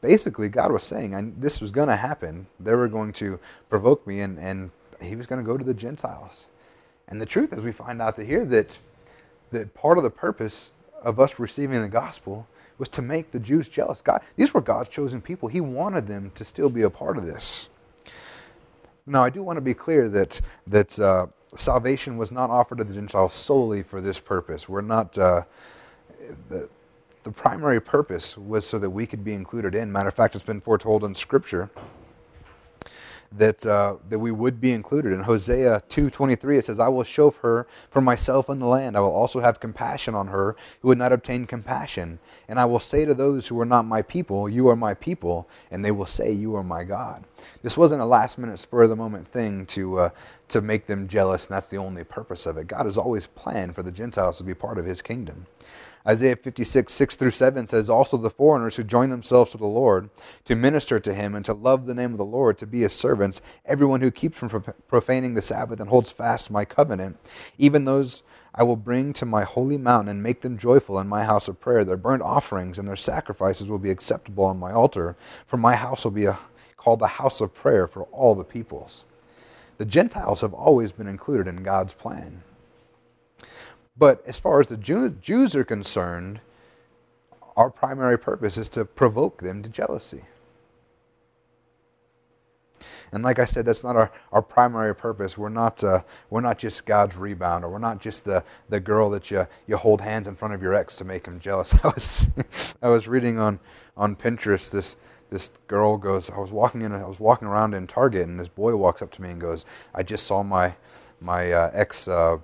[0.00, 2.48] Basically, God was saying this was going to happen.
[2.58, 3.38] They were going to
[3.70, 6.48] provoke me, and, and He was going to go to the Gentiles.
[7.06, 8.80] And the truth is, we find out that here that,
[9.52, 10.72] that part of the purpose
[11.06, 14.02] of us receiving the gospel was to make the Jews jealous.
[14.02, 15.48] God, these were God's chosen people.
[15.48, 17.70] He wanted them to still be a part of this.
[19.06, 22.84] Now, I do want to be clear that that uh, salvation was not offered to
[22.84, 24.68] the Gentiles solely for this purpose.
[24.68, 25.16] We're not.
[25.16, 25.42] Uh,
[26.48, 26.68] the,
[27.22, 29.90] the primary purpose was so that we could be included in.
[29.90, 31.70] Matter of fact, it's been foretold in Scripture
[33.32, 35.12] that, uh, that we would be included.
[35.12, 38.96] In Hosea 2.23 it says, I will show her for myself in the land.
[38.96, 42.18] I will also have compassion on her who would not obtain compassion.
[42.48, 45.48] And I will say to those who are not my people, you are my people,
[45.70, 47.24] and they will say, you are my God.
[47.62, 50.08] This wasn't a last minute spur of the moment thing to, uh,
[50.48, 52.68] to make them jealous, and that's the only purpose of it.
[52.68, 55.46] God has always planned for the Gentiles to be part of his kingdom.
[56.06, 60.08] Isaiah 56, 6 through 7 says, Also the foreigners who join themselves to the Lord,
[60.44, 62.92] to minister to him, and to love the name of the Lord, to be his
[62.92, 67.16] servants, everyone who keeps from profaning the Sabbath and holds fast my covenant,
[67.58, 68.22] even those
[68.54, 71.60] I will bring to my holy mountain and make them joyful in my house of
[71.60, 71.84] prayer.
[71.84, 76.04] Their burnt offerings and their sacrifices will be acceptable on my altar, for my house
[76.04, 76.38] will be a,
[76.76, 79.04] called the house of prayer for all the peoples.
[79.76, 82.42] The Gentiles have always been included in God's plan.
[83.98, 86.40] But as far as the Jews are concerned,
[87.56, 90.24] our primary purpose is to provoke them to jealousy.
[93.12, 95.38] And like I said, that's not our, our primary purpose.
[95.38, 99.08] We're not, uh, we're not just God's rebound, or we're not just the, the girl
[99.10, 101.74] that you, you hold hands in front of your ex to make him jealous.
[101.84, 102.28] I was,
[102.82, 103.60] I was reading on,
[103.96, 104.96] on Pinterest this,
[105.30, 108.48] this girl goes, I was walking in, I was walking around in Target, and this
[108.48, 110.74] boy walks up to me and goes, I just saw my,
[111.20, 112.38] my uh, ex uh,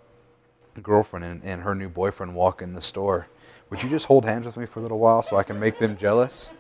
[0.80, 3.28] girlfriend and, and her new boyfriend walk in the store.
[3.70, 5.78] Would you just hold hands with me for a little while so I can make
[5.78, 6.52] them jealous?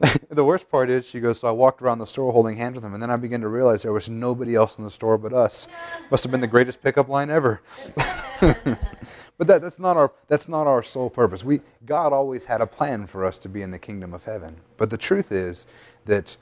[0.30, 2.84] the worst part is, she goes, so I walked around the store holding hands with
[2.84, 5.32] him, and then I began to realize there was nobody else in the store but
[5.32, 5.68] us.
[6.10, 7.60] Must have been the greatest pickup line ever.
[8.40, 11.44] but that, that's, not our, that's not our sole purpose.
[11.44, 14.56] We, God always had a plan for us to be in the kingdom of heaven.
[14.76, 15.66] But the truth is
[16.06, 16.36] that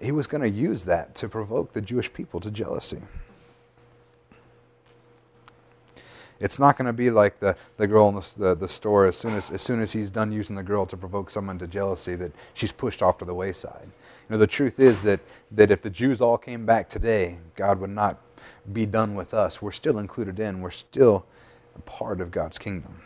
[0.00, 3.02] He was going to use that to provoke the Jewish people to jealousy.
[6.40, 9.16] It's not going to be like the, the girl in the, the, the, store as
[9.16, 12.16] soon as, as soon as he's done using the girl to provoke someone to jealousy
[12.16, 13.86] that she's pushed off to the wayside.
[13.86, 15.20] You know, the truth is that,
[15.52, 18.20] that if the Jews all came back today, God would not
[18.72, 19.62] be done with us.
[19.62, 21.26] We're still included in, we're still
[21.76, 23.00] a part of God's kingdom.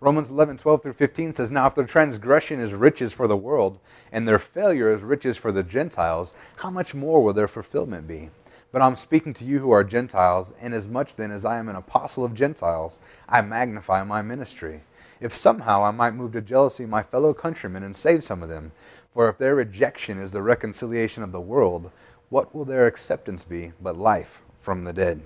[0.00, 3.78] Romans 11, 12 through 15 says, Now if their transgression is riches for the world,
[4.12, 8.30] and their failure is riches for the Gentiles, how much more will their fulfillment be?
[8.72, 11.68] But I'm speaking to you who are Gentiles, and as much then as I am
[11.68, 14.82] an apostle of Gentiles, I magnify my ministry.
[15.20, 18.72] If somehow I might move to jealousy my fellow countrymen and save some of them,
[19.12, 21.90] for if their rejection is the reconciliation of the world,
[22.28, 25.20] what will their acceptance be but life from the dead?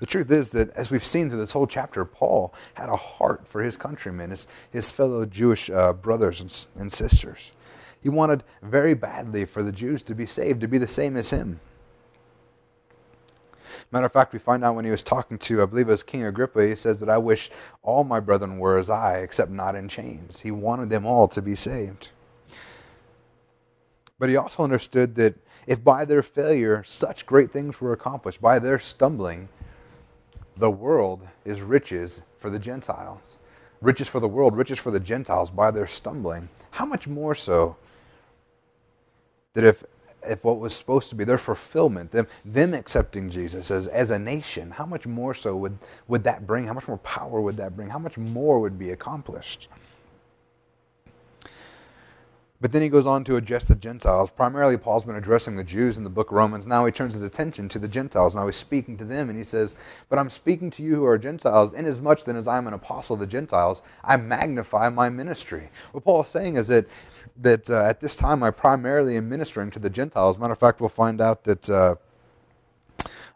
[0.00, 3.46] The truth is that, as we've seen through this whole chapter, Paul had a heart
[3.46, 7.52] for his countrymen, his, his fellow Jewish uh, brothers and, and sisters.
[8.02, 11.30] He wanted very badly for the Jews to be saved, to be the same as
[11.30, 11.60] him.
[13.92, 16.04] Matter of fact, we find out when he was talking to, I believe it was
[16.04, 17.50] King Agrippa, he says that I wish
[17.82, 20.40] all my brethren were as I, except not in chains.
[20.40, 22.10] He wanted them all to be saved.
[24.18, 25.34] But he also understood that
[25.66, 29.48] if by their failure such great things were accomplished, by their stumbling,
[30.56, 33.38] the world is riches for the Gentiles.
[33.80, 36.48] Riches for the world, riches for the Gentiles by their stumbling.
[36.72, 37.76] How much more so
[39.54, 39.82] that if
[40.26, 44.18] if what was supposed to be their fulfillment, them, them accepting Jesus as, as a
[44.18, 45.78] nation, how much more so would,
[46.08, 46.66] would that bring?
[46.66, 47.88] How much more power would that bring?
[47.88, 49.68] How much more would be accomplished?
[52.60, 54.30] But then he goes on to address the Gentiles.
[54.30, 56.66] Primarily, Paul's been addressing the Jews in the book of Romans.
[56.66, 58.36] Now he turns his attention to the Gentiles.
[58.36, 59.76] Now he's speaking to them, and he says,
[60.10, 63.20] But I'm speaking to you who are Gentiles, inasmuch then as I'm an apostle of
[63.20, 65.70] the Gentiles, I magnify my ministry.
[65.92, 66.86] What Paul is saying is that,
[67.38, 70.36] that uh, at this time I primarily am ministering to the Gentiles.
[70.38, 71.70] Matter of fact, we'll find out that.
[71.70, 71.94] Uh,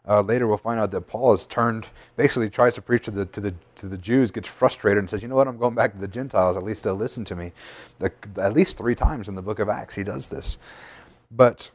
[0.07, 3.25] uh, later we'll find out that Paul has turned, basically tries to preach to the,
[3.27, 5.93] to, the, to the Jews, gets frustrated and says, you know what, I'm going back
[5.93, 7.51] to the Gentiles, at least they'll listen to me.
[7.99, 10.57] The, at least three times in the book of Acts he does this.
[11.31, 11.71] But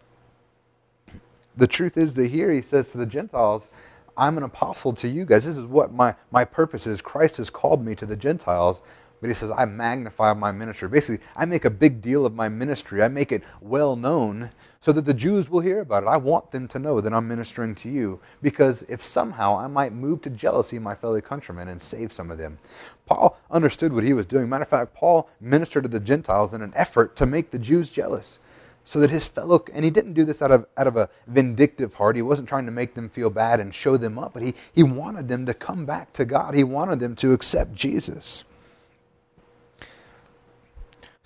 [1.57, 3.71] the truth is that here he says to the Gentiles,
[4.17, 5.45] I'm an apostle to you guys.
[5.45, 7.01] This is what my, my purpose is.
[7.01, 8.83] Christ has called me to the Gentiles.
[9.21, 10.89] But he says, I magnify my ministry.
[10.89, 13.03] Basically, I make a big deal of my ministry.
[13.03, 14.51] I make it well known
[14.83, 16.07] so that the Jews will hear about it.
[16.07, 19.93] I want them to know that I'm ministering to you because if somehow I might
[19.93, 22.59] move to jealousy my fellow countrymen and save some of them.
[23.05, 24.49] Paul understood what he was doing.
[24.49, 27.91] Matter of fact, Paul ministered to the Gentiles in an effort to make the Jews
[27.91, 28.39] jealous
[28.83, 31.95] so that his fellow and he didn't do this out of out of a vindictive
[31.95, 34.55] heart he wasn't trying to make them feel bad and show them up but he
[34.73, 38.43] he wanted them to come back to god he wanted them to accept jesus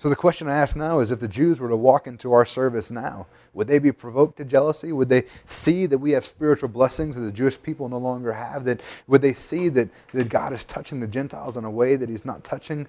[0.05, 2.45] so the question I ask now is if the Jews were to walk into our
[2.45, 4.91] service now, would they be provoked to jealousy?
[4.91, 8.65] Would they see that we have spiritual blessings that the Jewish people no longer have?
[8.65, 12.07] That would they see that, that God is touching the Gentiles in a way that
[12.07, 12.87] He's not touching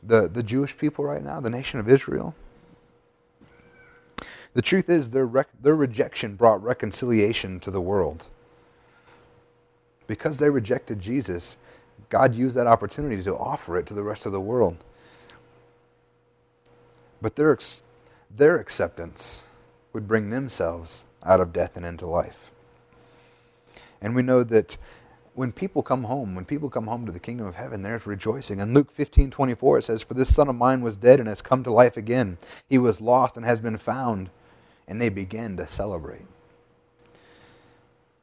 [0.00, 2.32] the, the Jewish people right now, the nation of Israel?
[4.54, 8.26] The truth is, their, rec- their rejection brought reconciliation to the world.
[10.06, 11.58] Because they rejected Jesus,
[12.08, 14.76] God used that opportunity to offer it to the rest of the world.
[17.20, 17.56] But their,
[18.34, 19.44] their acceptance
[19.92, 22.50] would bring themselves out of death and into life.
[24.00, 24.78] And we know that
[25.34, 28.58] when people come home, when people come home to the kingdom of heaven, there's rejoicing.
[28.58, 31.42] In Luke 15 24, it says, For this son of mine was dead and has
[31.42, 32.38] come to life again.
[32.68, 34.30] He was lost and has been found.
[34.86, 36.24] And they begin to celebrate.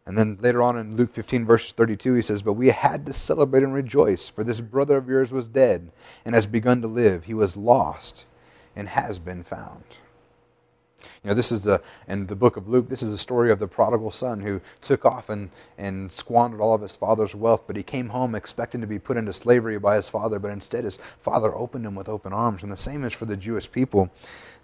[0.05, 3.13] And then later on in Luke 15, verse 32, he says, But we had to
[3.13, 5.91] celebrate and rejoice, for this brother of yours was dead
[6.25, 7.25] and has begun to live.
[7.25, 8.25] He was lost
[8.75, 9.83] and has been found.
[11.23, 13.59] You know, this is the, in the book of Luke, this is the story of
[13.59, 17.75] the prodigal son who took off and, and squandered all of his father's wealth, but
[17.75, 20.97] he came home expecting to be put into slavery by his father, but instead his
[20.97, 22.63] father opened him with open arms.
[22.63, 24.09] And the same is for the Jewish people.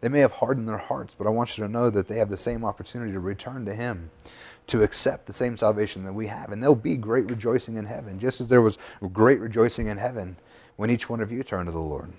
[0.02, 2.30] They may have hardened their hearts, but I want you to know that they have
[2.30, 4.10] the same opportunity to return to him,
[4.68, 6.52] to accept the same salvation that we have.
[6.52, 8.78] And there'll be great rejoicing in heaven, just as there was
[9.14, 10.38] great rejoicing in heaven
[10.76, 12.12] when each one of you turned to the Lord.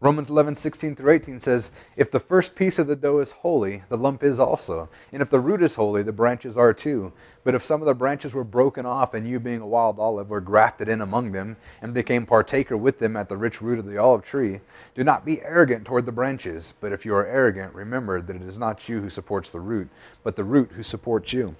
[0.00, 3.82] Romans 11, 16 through 18 says, If the first piece of the dough is holy,
[3.88, 4.88] the lump is also.
[5.12, 7.12] And if the root is holy, the branches are too.
[7.42, 10.30] But if some of the branches were broken off, and you, being a wild olive,
[10.30, 13.86] were grafted in among them, and became partaker with them at the rich root of
[13.86, 14.60] the olive tree,
[14.94, 16.74] do not be arrogant toward the branches.
[16.80, 19.88] But if you are arrogant, remember that it is not you who supports the root,
[20.22, 21.56] but the root who supports you.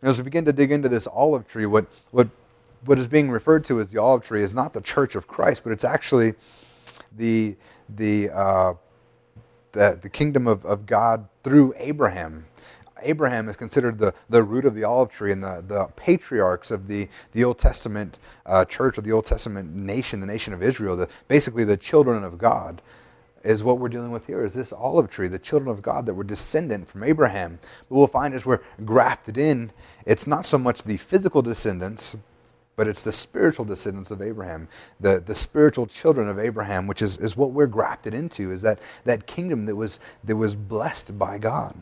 [0.00, 2.28] as we begin to dig into this olive tree, what, what,
[2.84, 5.64] what is being referred to as the olive tree is not the church of Christ,
[5.64, 6.34] but it's actually
[7.16, 7.56] the,
[7.88, 8.74] the, uh,
[9.72, 12.46] the, the kingdom of, of God through Abraham.
[13.02, 16.88] Abraham is considered the, the root of the olive tree, and the, the patriarchs of
[16.88, 20.96] the, the Old Testament uh, church, or the Old Testament nation, the nation of Israel,
[20.96, 22.82] the, basically the children of God,
[23.44, 24.44] is what we're dealing with here.
[24.44, 27.60] Is this olive tree, the children of God that were descendant from Abraham?
[27.88, 29.70] But we'll find as we're grafted in,
[30.04, 32.16] it's not so much the physical descendants,
[32.78, 34.68] but it's the spiritual descendants of Abraham,
[35.00, 38.78] the, the spiritual children of Abraham, which is, is what we're grafted into, is that,
[39.02, 41.74] that kingdom that was, that was blessed by God.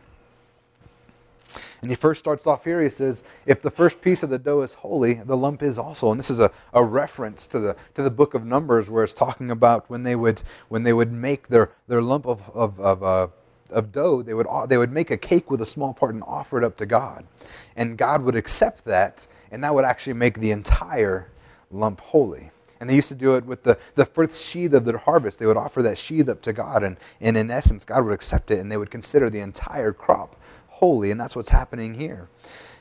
[1.82, 4.62] And he first starts off here, he says, if the first piece of the dough
[4.62, 6.10] is holy, the lump is also.
[6.10, 9.12] And this is a, a reference to the, to the book of Numbers where it's
[9.12, 13.02] talking about when they would, when they would make their, their lump of, of, of
[13.02, 13.28] uh,
[13.70, 16.58] of dough, they would, they would make a cake with a small part and offer
[16.58, 17.26] it up to God.
[17.74, 21.28] And God would accept that, and that would actually make the entire
[21.70, 22.50] lump holy.
[22.78, 25.38] And they used to do it with the, the first sheath of their harvest.
[25.38, 28.50] They would offer that sheath up to God, and, and in essence, God would accept
[28.50, 30.36] it, and they would consider the entire crop
[30.68, 32.28] holy, and that's what's happening here.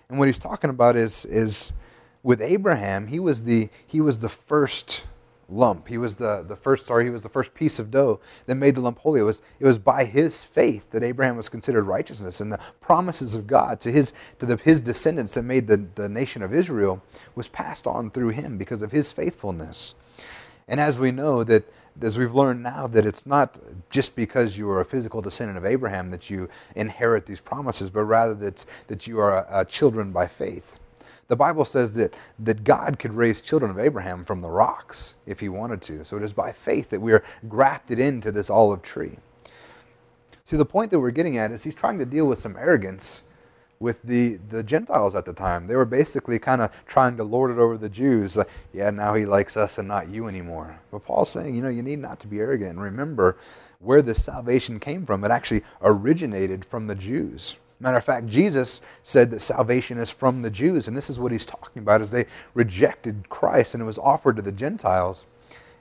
[0.09, 1.73] And what he's talking about is is
[2.23, 5.05] with Abraham, he was the he was the first
[5.49, 5.87] lump.
[5.87, 8.75] He was the, the first sorry, he was the first piece of dough that made
[8.75, 9.19] the lump holy.
[9.19, 13.35] It was it was by his faith that Abraham was considered righteousness and the promises
[13.35, 17.01] of God to his to the, his descendants that made the, the nation of Israel
[17.35, 19.95] was passed on through him because of his faithfulness.
[20.67, 23.57] And as we know that as we've learned now that it's not
[23.89, 28.03] just because you are a physical descendant of Abraham that you inherit these promises, but
[28.03, 30.77] rather that, that you are a, a children by faith.
[31.27, 35.39] The Bible says that, that God could raise children of Abraham from the rocks if
[35.39, 36.05] he wanted to.
[36.05, 39.17] So it is by faith that we are grafted into this olive tree.
[40.45, 43.23] See, the point that we're getting at is he's trying to deal with some arrogance
[43.79, 45.67] with the, the Gentiles at the time.
[45.67, 48.37] They were basically kind of trying to lord it over the Jews.
[48.37, 50.79] Like, yeah, now he likes us and not you anymore.
[50.91, 52.71] But Paul's saying, you know, you need not to be arrogant.
[52.71, 53.37] And remember
[53.79, 55.23] where this salvation came from.
[55.23, 57.57] It actually originated from the Jews.
[57.85, 61.31] Matter of fact, Jesus said that salvation is from the Jews, and this is what
[61.31, 65.27] he's talking about as they rejected Christ and it was offered to the Gentiles.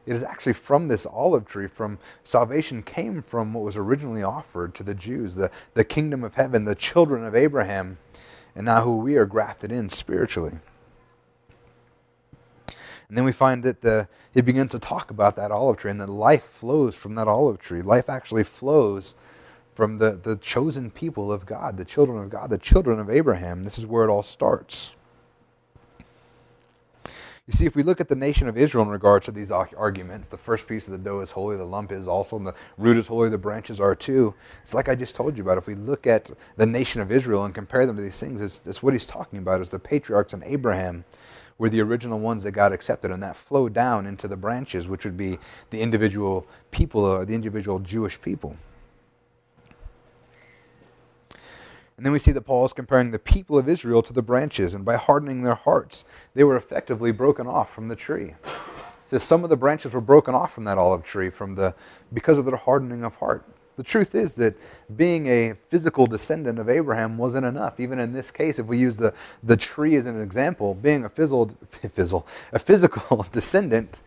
[0.05, 4.75] It is actually from this olive tree, from salvation came from what was originally offered
[4.75, 7.97] to the Jews, the, the kingdom of heaven, the children of Abraham,
[8.55, 10.59] and now who we are grafted in spiritually.
[13.09, 16.03] And then we find that the, he begins to talk about that olive tree and
[16.03, 17.81] that life flows from that olive tree.
[17.81, 19.15] Life actually flows
[19.75, 23.63] from the, the chosen people of God, the children of God, the children of Abraham.
[23.63, 24.95] This is where it all starts.
[27.47, 30.29] You see, if we look at the nation of Israel in regards to these arguments,
[30.29, 32.97] the first piece of the dough is holy, the lump is also, and the root
[32.97, 34.35] is holy, the branches are too.
[34.63, 35.59] It's like I just told you about.
[35.59, 38.67] If we look at the nation of Israel and compare them to these things, it's,
[38.67, 41.05] it's what he's talking about is the patriarchs and Abraham
[41.59, 45.05] were the original ones that God accepted, and that flowed down into the branches, which
[45.05, 48.57] would be the individual people or the individual Jewish people.
[51.97, 54.75] And then we see that Paul is comparing the people of Israel to the branches,
[54.75, 56.05] and by hardening their hearts,
[56.35, 58.35] they were effectively broken off from the tree.
[58.45, 61.75] It says some of the branches were broken off from that olive tree from the,
[62.13, 63.45] because of their hardening of heart.
[63.77, 64.57] The truth is that
[64.97, 67.81] being a physical descendant of Abraham wasn't enough.
[67.81, 71.09] Even in this case, if we use the, the tree as an example, being a,
[71.09, 71.49] fizzle,
[71.93, 74.01] fizzle, a physical descendant,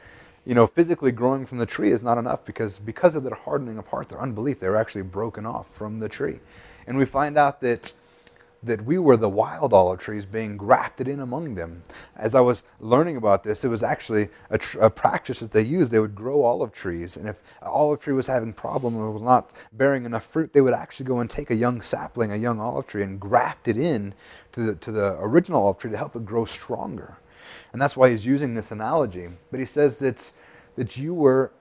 [0.46, 3.78] you know, physically growing from the tree is not enough because, because of their hardening
[3.78, 6.40] of heart, their unbelief, they were actually broken off from the tree
[6.88, 7.94] and we find out that
[8.64, 11.84] that we were the wild olive trees being grafted in among them.
[12.16, 15.62] As I was learning about this, it was actually a, tr- a, practice that they
[15.62, 15.92] used.
[15.92, 19.22] They would grow olive trees, and if an olive tree was having problem or was
[19.22, 22.60] not bearing enough fruit, they would actually go and take a young sapling, a young
[22.60, 24.14] olive tree, and graft it in
[24.54, 27.18] to the, to the original olive tree to help it grow stronger.
[27.74, 29.30] And that's why he's using this analogy.
[29.52, 30.32] But he says that,
[30.76, 31.52] that you were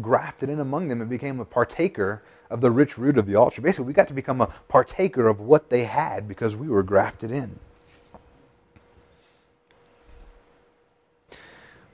[0.00, 3.60] grafted in among them and became a partaker of the rich root of the altar.
[3.60, 7.30] Basically, we got to become a partaker of what they had because we were grafted
[7.30, 7.58] in.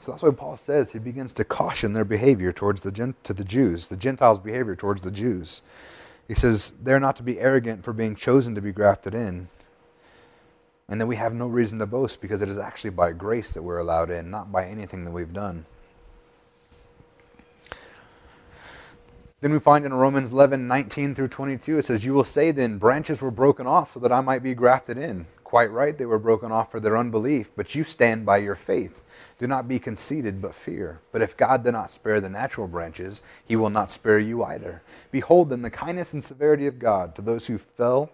[0.05, 3.45] So that's why Paul says he begins to caution their behavior towards the to the
[3.45, 5.63] Jews, the Gentiles' behavior towards the Jews.
[6.29, 9.49] He says they're not to be arrogant for being chosen to be grafted in,
[10.89, 13.63] and that we have no reason to boast because it is actually by grace that
[13.63, 15.65] we're allowed in, not by anything that we've done.
[19.45, 22.79] Then we find in Romans 11, 19 through 22, it says, You will say then,
[22.79, 25.27] branches were broken off so that I might be grafted in.
[25.45, 29.05] Quite right, they were broken off for their unbelief, but you stand by your faith.
[29.39, 31.03] Do not be conceited, but fear.
[31.13, 34.81] But if God did not spare the natural branches, he will not spare you either.
[35.11, 38.11] Behold then the kindness and severity of God to those who fell,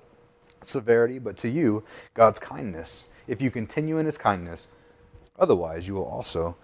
[0.65, 4.67] severity, but to you, God's kindness, if you continue in his kindness.
[5.39, 6.57] Otherwise, you will also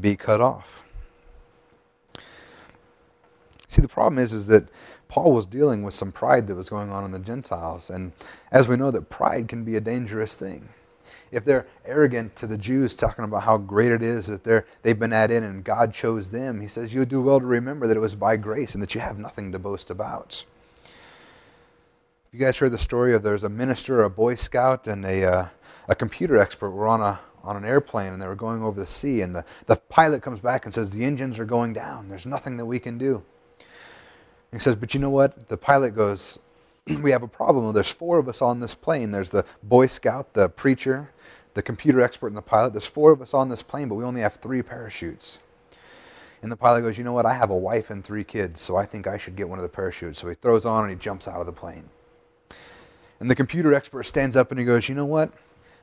[0.00, 0.84] be cut off.
[3.72, 4.68] See, the problem is, is that
[5.08, 7.88] Paul was dealing with some pride that was going on in the Gentiles.
[7.88, 8.12] And
[8.50, 10.68] as we know, that pride can be a dangerous thing.
[11.30, 14.98] If they're arrogant to the Jews, talking about how great it is that they're, they've
[14.98, 17.96] been at in and God chose them, he says, You do well to remember that
[17.96, 20.44] it was by grace and that you have nothing to boast about.
[22.30, 25.46] You guys heard the story of there's a minister, a Boy Scout, and a, uh,
[25.88, 28.86] a computer expert were on a on an airplane and they were going over the
[28.86, 32.24] sea and the, the pilot comes back and says the engines are going down there's
[32.24, 33.20] nothing that we can do
[34.52, 35.48] he says, But you know what?
[35.48, 36.38] The pilot goes,
[36.86, 37.72] We have a problem.
[37.72, 39.10] There's four of us on this plane.
[39.10, 41.10] There's the Boy Scout, the preacher,
[41.54, 42.72] the computer expert, and the pilot.
[42.72, 45.38] There's four of us on this plane, but we only have three parachutes.
[46.42, 47.26] And the pilot goes, You know what?
[47.26, 49.62] I have a wife and three kids, so I think I should get one of
[49.62, 50.20] the parachutes.
[50.20, 51.88] So he throws on and he jumps out of the plane.
[53.20, 55.32] And the computer expert stands up and he goes, You know what?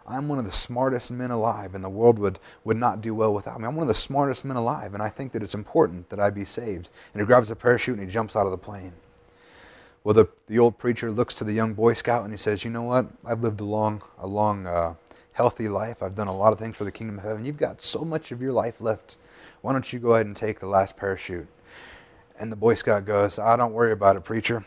[0.10, 3.34] I'm one of the smartest men alive, and the world would, would not do well
[3.34, 3.68] without me.
[3.68, 6.32] I'm one of the smartest men alive, and I think that it's important that I
[6.32, 6.90] be saved.
[7.14, 8.94] And he grabs a parachute and he jumps out of the plane.
[10.04, 12.72] Well, the, the old preacher looks to the young Boy Scout and he says, You
[12.72, 13.08] know what?
[13.24, 14.96] I've lived a long, a long, uh,
[15.34, 16.04] healthy life.
[16.04, 17.46] I've done a lot of things for the kingdom of heaven.
[17.46, 19.16] You've got so much of your life left.
[19.62, 21.48] Why don't you go ahead and take the last parachute?
[22.38, 24.66] And the Boy Scout goes, I ah, don't worry about it, preacher.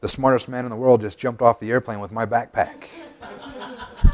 [0.00, 2.88] The smartest man in the world just jumped off the airplane with my backpack.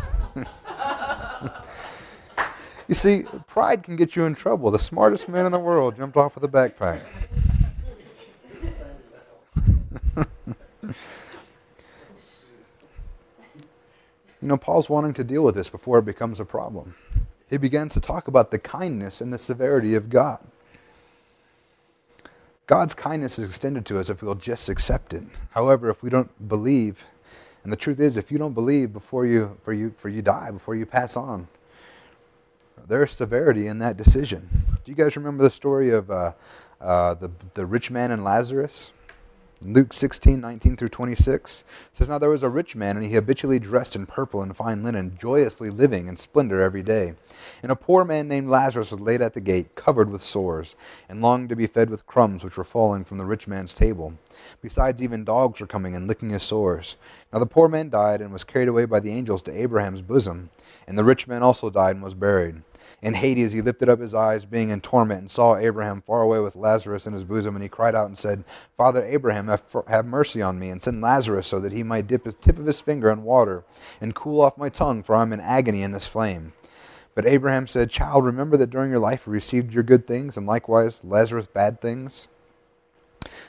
[2.91, 4.73] you see, pride can get you in trouble.
[4.73, 7.01] The smartest man in the world jumped off with a backpack.
[10.83, 10.95] you
[14.43, 16.97] know, Paul's wanting to deal with this before it becomes a problem.
[17.49, 20.45] He begins to talk about the kindness and the severity of God.
[22.67, 25.23] God's kindness is extended to us if we'll just accept it.
[25.51, 27.07] However, if we don't believe,
[27.63, 30.51] and the truth is, if you don't believe before you, for you, for you die,
[30.51, 31.47] before you pass on,
[32.89, 34.49] there's severity in that decision.
[34.85, 36.33] Do you guys remember the story of uh,
[36.81, 38.93] uh, the, the rich man and Lazarus?
[39.63, 43.59] Luke 16, 19 through 26 says, Now there was a rich man, and he habitually
[43.59, 47.13] dressed in purple and fine linen, joyously living in splendor every day.
[47.63, 50.77] And a poor man named Lazarus was laid at the gate, covered with sores,
[51.11, 54.15] and longed to be fed with crumbs which were falling from the rich man's table.
[54.63, 56.97] Besides, even dogs were coming and licking his sores.
[57.31, 60.49] Now the poor man died, and was carried away by the angels to Abraham's bosom.
[60.87, 62.63] And the rich man also died and was buried.
[63.03, 66.41] In Hades he lifted up his eyes, being in torment, and saw Abraham far away
[66.41, 67.57] with Lazarus in his bosom.
[67.57, 68.45] And he cried out and said,
[68.77, 69.49] Father Abraham,
[69.89, 72.67] have mercy on me, and send Lazarus so that he might dip the tip of
[72.67, 73.65] his finger in water
[74.01, 76.53] and cool off my tongue, for I am in agony in this flame.
[77.15, 80.47] But Abraham said, Child, remember that during your life you received your good things, and
[80.47, 82.29] likewise Lazarus bad things.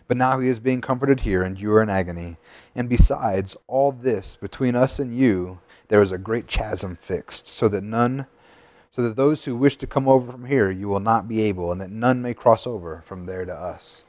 [0.08, 2.38] But now he is being comforted here, and you are in agony.
[2.76, 7.68] And besides all this, between us and you, there is a great chasm fixed, so
[7.70, 8.28] that none
[8.92, 11.72] so that those who wish to come over from here you will not be able,
[11.72, 14.06] and that none may cross over from there to us.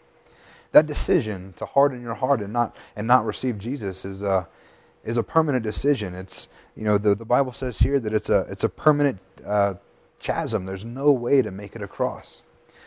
[0.73, 4.49] That decision to harden your heart and not and not receive Jesus is a
[5.05, 6.15] is a permanent decision.
[6.15, 9.75] It's you know the, the Bible says here that it's a it's a permanent uh,
[10.19, 10.67] chasm.
[10.67, 12.43] There's no way to make it across.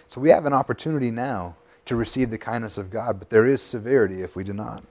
[0.08, 3.62] So we have an opportunity now to receive the kindness of God, but there is
[3.62, 4.84] severity if we do not.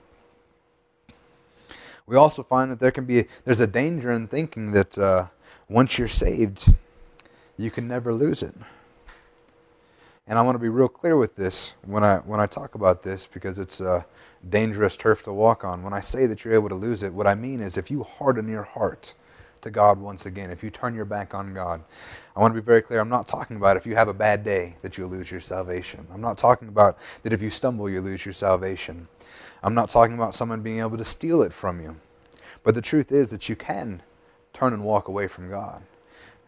[2.07, 5.27] We also find that there can be there's a danger in thinking that uh,
[5.67, 6.73] once you're saved,
[7.57, 8.55] you can never lose it.
[10.27, 13.03] And I want to be real clear with this when I when I talk about
[13.03, 14.05] this because it's a
[14.47, 15.83] dangerous turf to walk on.
[15.83, 18.03] When I say that you're able to lose it, what I mean is if you
[18.03, 19.13] harden your heart
[19.61, 21.83] to God once again, if you turn your back on God,
[22.35, 22.99] I want to be very clear.
[22.99, 26.07] I'm not talking about if you have a bad day that you'll lose your salvation.
[26.11, 29.07] I'm not talking about that if you stumble you lose your salvation.
[29.63, 31.97] I'm not talking about someone being able to steal it from you.
[32.63, 34.01] But the truth is that you can
[34.53, 35.83] turn and walk away from God.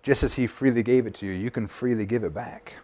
[0.08, 2.78] Just as He freely gave it to you, you can freely give it back.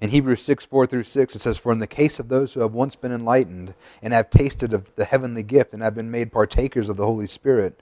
[0.00, 2.60] In Hebrews 6 4 through 6, it says, For in the case of those who
[2.60, 6.32] have once been enlightened and have tasted of the heavenly gift and have been made
[6.32, 7.78] partakers of the Holy Spirit,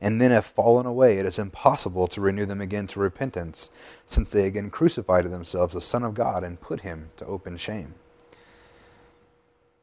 [0.00, 3.70] and then have fallen away, it is impossible to renew them again to repentance,
[4.04, 7.56] since they again crucify to themselves the Son of God and put him to open
[7.58, 7.94] shame.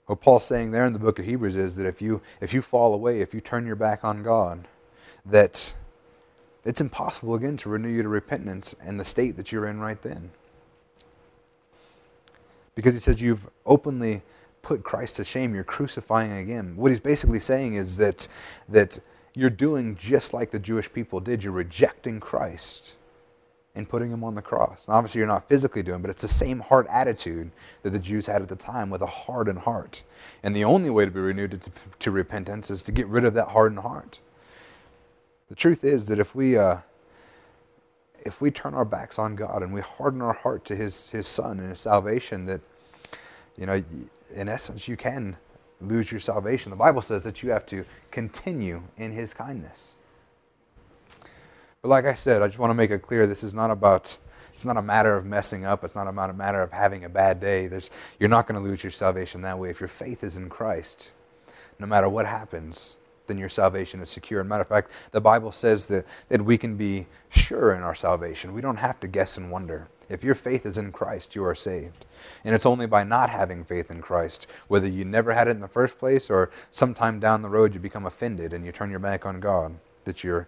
[0.07, 2.61] What Paul's saying there in the book of Hebrews is that if you if you
[2.61, 4.67] fall away, if you turn your back on God,
[5.25, 5.75] that
[6.65, 10.01] it's impossible again to renew you to repentance and the state that you're in right
[10.01, 10.31] then.
[12.75, 14.21] Because he says you've openly
[14.61, 16.75] put Christ to shame, you're crucifying again.
[16.75, 18.27] What he's basically saying is that,
[18.67, 18.99] that
[19.33, 21.43] you're doing just like the Jewish people did.
[21.43, 22.95] You're rejecting Christ
[23.75, 24.87] and putting him on the cross.
[24.87, 27.51] Now, obviously, you're not physically doing, but it's the same heart attitude
[27.83, 30.03] that the Jews had at the time with a hardened heart.
[30.43, 33.33] And the only way to be renewed to, to repentance is to get rid of
[33.35, 34.19] that hardened heart.
[35.49, 36.77] The truth is that if we, uh,
[38.19, 41.27] if we turn our backs on God and we harden our heart to His, His
[41.27, 42.61] Son and His salvation, that,
[43.57, 43.83] you know,
[44.35, 45.35] in essence, you can
[45.81, 46.69] lose your salvation.
[46.69, 49.95] The Bible says that you have to continue in His kindness.
[51.81, 54.17] But like I said, I just want to make it clear this is not about
[54.59, 55.85] it's not a matter of messing up.
[55.85, 57.67] It's not a matter of having a bad day.
[57.67, 57.89] There's,
[58.19, 59.69] you're not going to lose your salvation that way.
[59.69, 61.13] If your faith is in Christ,
[61.79, 62.97] no matter what happens,
[63.29, 64.41] then your salvation is secure.
[64.41, 67.95] And matter of fact, the Bible says that, that we can be sure in our
[67.95, 68.53] salvation.
[68.53, 69.87] We don't have to guess and wonder.
[70.09, 72.05] If your faith is in Christ, you are saved.
[72.43, 75.59] And it's only by not having faith in Christ, whether you never had it in
[75.59, 78.99] the first place or sometime down the road you become offended and you turn your
[78.99, 80.47] back on God, that you're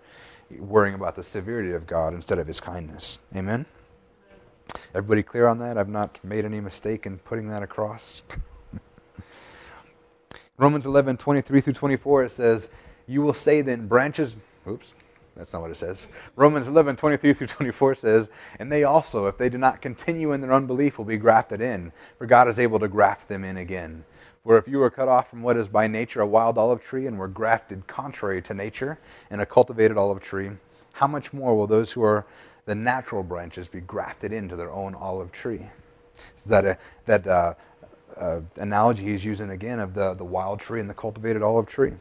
[0.58, 3.20] worrying about the severity of God instead of His kindness.
[3.36, 3.66] Amen?
[4.96, 5.78] Everybody clear on that?
[5.78, 8.24] I've not made any mistake in putting that across.
[10.58, 12.70] Romans 11, 23 through 24, it says,
[13.08, 14.36] You will say then, branches,
[14.68, 14.94] oops,
[15.36, 16.08] that's not what it says.
[16.36, 18.30] Romans 11, 23 through 24 says,
[18.60, 21.92] And they also, if they do not continue in their unbelief, will be grafted in,
[22.18, 24.04] for God is able to graft them in again.
[24.44, 27.08] For if you were cut off from what is by nature a wild olive tree
[27.08, 29.00] and were grafted contrary to nature
[29.30, 30.50] in a cultivated olive tree,
[30.94, 32.26] how much more will those who are
[32.66, 35.70] the natural branches be grafted into their own olive tree?
[36.38, 37.54] Is that a, that uh,
[38.18, 41.94] uh, analogy he's using again of the, the wild tree and the cultivated olive tree?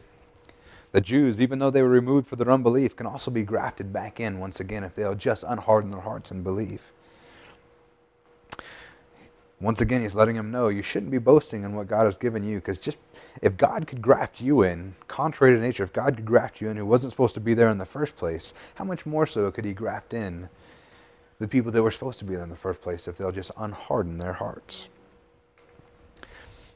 [0.91, 4.19] The Jews, even though they were removed for their unbelief, can also be grafted back
[4.19, 6.91] in once again if they'll just unharden their hearts and believe.
[9.61, 12.43] Once again, he's letting them know you shouldn't be boasting in what God has given
[12.43, 12.97] you because just
[13.41, 16.77] if God could graft you in, contrary to nature, if God could graft you in
[16.77, 19.63] who wasn't supposed to be there in the first place, how much more so could
[19.63, 20.49] he graft in
[21.37, 23.55] the people that were supposed to be there in the first place if they'll just
[23.55, 24.89] unharden their hearts?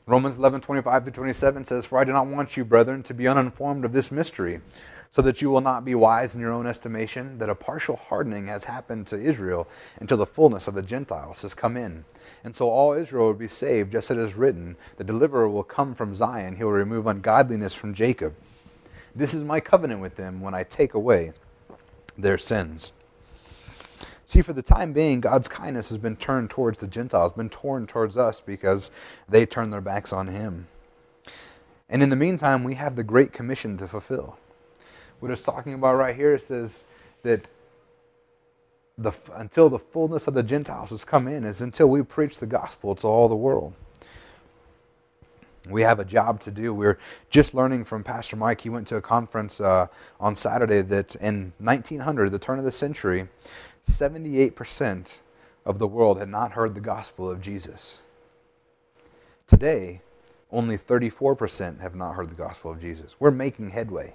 [0.08, 3.28] Romans 11, 25 to 27 says, For I do not want you, brethren, to be
[3.28, 4.62] uninformed of this mystery
[5.10, 8.46] so that you will not be wise in your own estimation, that a partial hardening
[8.46, 9.68] has happened to Israel
[10.00, 12.06] until the fullness of the Gentiles has come in.
[12.44, 15.64] And so all Israel will be saved, just as it is written, The deliverer will
[15.64, 18.36] come from Zion, he will remove ungodliness from Jacob.
[19.16, 21.34] This is my covenant with them when I take away
[22.16, 22.94] their sins.
[24.26, 27.86] See, for the time being, God's kindness has been turned towards the Gentiles, been torn
[27.86, 28.90] towards us because
[29.30, 30.68] they turned their backs on Him.
[31.88, 34.40] And in the meantime, we have the Great Commission to fulfill
[35.20, 36.34] what it's talking about right here.
[36.36, 36.86] It says
[37.24, 37.48] that
[38.98, 42.48] the, until the fullness of the Gentiles has come in, is until we preach the
[42.48, 43.74] gospel to all the world.
[45.70, 46.74] We have a job to do.
[46.74, 47.00] We're
[47.30, 48.62] just learning from Pastor Mike.
[48.62, 49.88] He went to a conference uh,
[50.20, 53.28] on Saturday that in 1900, the turn of the century,
[53.86, 55.22] 78%
[55.66, 58.02] of the world had not heard the gospel of Jesus.
[59.48, 60.02] Today,
[60.52, 63.16] only 34% have not heard the gospel of Jesus.
[63.20, 64.14] We're making headway.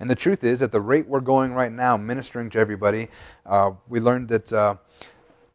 [0.00, 3.08] And the truth is, at the rate we're going right now, ministering to everybody,
[3.46, 4.76] uh, we learned that uh,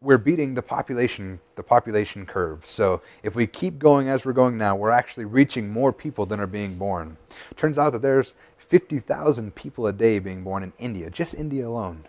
[0.01, 2.65] we're beating the population, the population curve.
[2.65, 6.39] So if we keep going as we're going now, we're actually reaching more people than
[6.39, 7.17] are being born.
[7.57, 12.05] Turns out that there's 50,000 people a day being born in India, just India alone.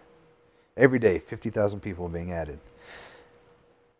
[0.80, 2.58] Every day, 50,000 people are being added.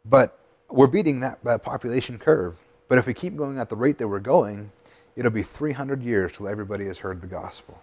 [0.05, 0.37] But
[0.68, 2.57] we're beating that, that population curve.
[2.89, 4.72] But if we keep going at the rate that we're going,
[5.14, 7.81] it'll be 300 years till everybody has heard the gospel.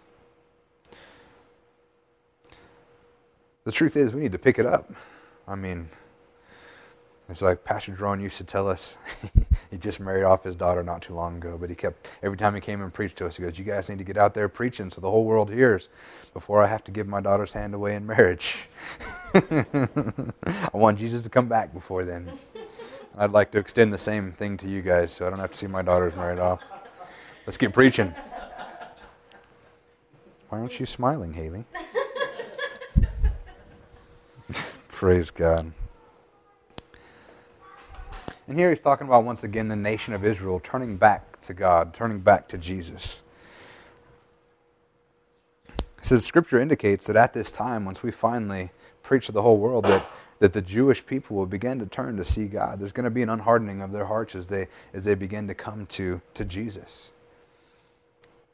[3.68, 4.89] the truth is, we need to pick it up.
[5.45, 5.89] I mean,
[7.30, 8.97] it's like Pastor Jerome used to tell us.
[9.71, 12.55] he just married off his daughter not too long ago, but he kept every time
[12.55, 14.47] he came and preached to us, he goes, "You guys need to get out there
[14.47, 15.89] preaching so the whole world hears
[16.34, 18.69] before I have to give my daughter's hand away in marriage.
[19.34, 22.32] I want Jesus to come back before then.
[23.17, 25.57] I'd like to extend the same thing to you guys, so I don't have to
[25.57, 26.61] see my daughters married off.
[27.47, 28.13] Let's get preaching.
[30.49, 31.65] Why aren't you smiling, Haley?
[34.88, 35.73] Praise God.
[38.48, 41.93] And here he's talking about once again the nation of Israel turning back to God,
[41.93, 43.24] turning back to Jesus.
[45.68, 48.72] He says Scripture indicates that at this time, once we finally
[49.04, 50.06] preach to the whole world, that,
[50.39, 52.80] that the Jewish people will begin to turn to see God.
[52.80, 55.54] There's going to be an unhardening of their hearts as they, as they begin to
[55.54, 57.12] come to, to Jesus.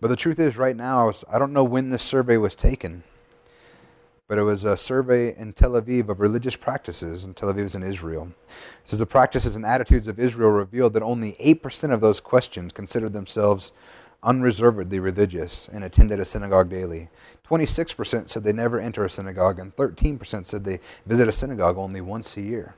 [0.02, 3.04] But the truth is, right now, I, I don't know when this survey was taken
[4.34, 7.76] but it was a survey in Tel Aviv of religious practices, and Tel Aviv is
[7.76, 8.34] in Israel.
[8.48, 12.74] It says the practices and attitudes of Israel revealed that only 8% of those questioned
[12.74, 13.74] considered themselves
[14.24, 17.10] unreservedly religious and attended a synagogue daily.
[17.48, 22.02] 26% said they never enter a synagogue, and 13% said they visit a synagogue only
[22.02, 22.74] once a year.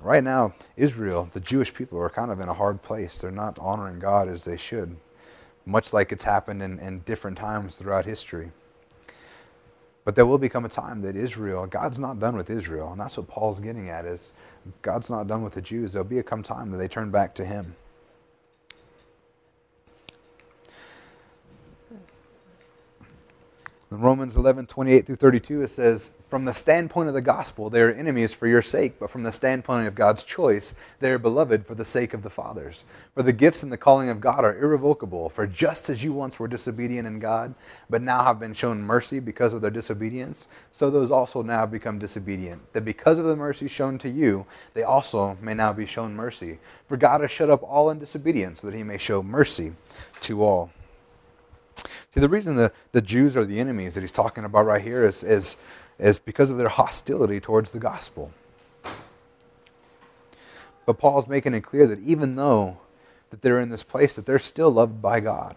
[0.00, 3.20] Right now, Israel, the Jewish people, are kind of in a hard place.
[3.20, 4.96] They're not honoring God as they should,
[5.66, 8.50] much like it's happened in, in different times throughout history.
[10.04, 12.90] But there will become a time that Israel, God's not done with Israel.
[12.92, 14.32] And that's what Paul's getting at is
[14.82, 15.92] God's not done with the Jews.
[15.92, 17.76] There'll be a come time that they turn back to him.
[23.92, 27.82] In Romans 11, 28 through 32, it says, From the standpoint of the gospel, they
[27.82, 31.66] are enemies for your sake, but from the standpoint of God's choice, they are beloved
[31.66, 32.86] for the sake of the fathers.
[33.14, 35.28] For the gifts and the calling of God are irrevocable.
[35.28, 37.54] For just as you once were disobedient in God,
[37.90, 41.98] but now have been shown mercy because of their disobedience, so those also now become
[41.98, 42.72] disobedient.
[42.72, 46.60] That because of the mercy shown to you, they also may now be shown mercy.
[46.88, 49.74] For God has shut up all in disobedience, so that he may show mercy
[50.22, 50.70] to all.
[52.12, 55.04] See, the reason the, the Jews are the enemies that he's talking about right here
[55.04, 55.56] is, is,
[55.98, 58.32] is because of their hostility towards the gospel.
[60.84, 62.78] But Paul's making it clear that even though
[63.30, 65.56] that they're in this place, that they're still loved by God.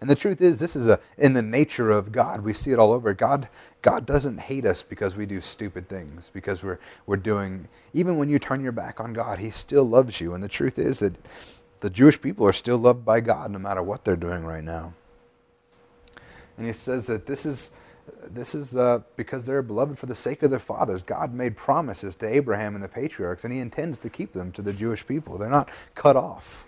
[0.00, 2.40] And the truth is, this is a, in the nature of God.
[2.40, 3.12] We see it all over.
[3.12, 3.50] God,
[3.82, 8.30] God doesn't hate us because we do stupid things, because we're, we're doing, even when
[8.30, 10.32] you turn your back on God, He still loves you.
[10.32, 11.14] And the truth is that
[11.80, 14.94] the Jewish people are still loved by God no matter what they're doing right now.
[16.60, 17.70] And he says that this is,
[18.22, 21.02] this is uh, because they're beloved for the sake of their fathers.
[21.02, 24.60] God made promises to Abraham and the patriarchs, and he intends to keep them to
[24.60, 25.38] the Jewish people.
[25.38, 26.66] They're not cut off.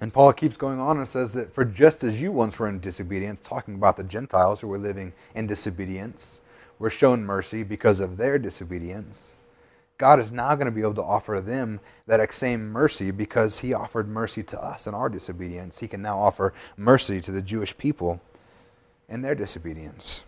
[0.00, 2.80] And Paul keeps going on and says that for just as you once were in
[2.80, 6.40] disobedience, talking about the Gentiles who were living in disobedience,
[6.80, 9.30] were shown mercy because of their disobedience,
[9.98, 13.74] God is now going to be able to offer them that same mercy because he
[13.74, 15.80] offered mercy to us in our disobedience.
[15.80, 18.20] He can now offer mercy to the Jewish people
[19.08, 20.22] in their disobedience.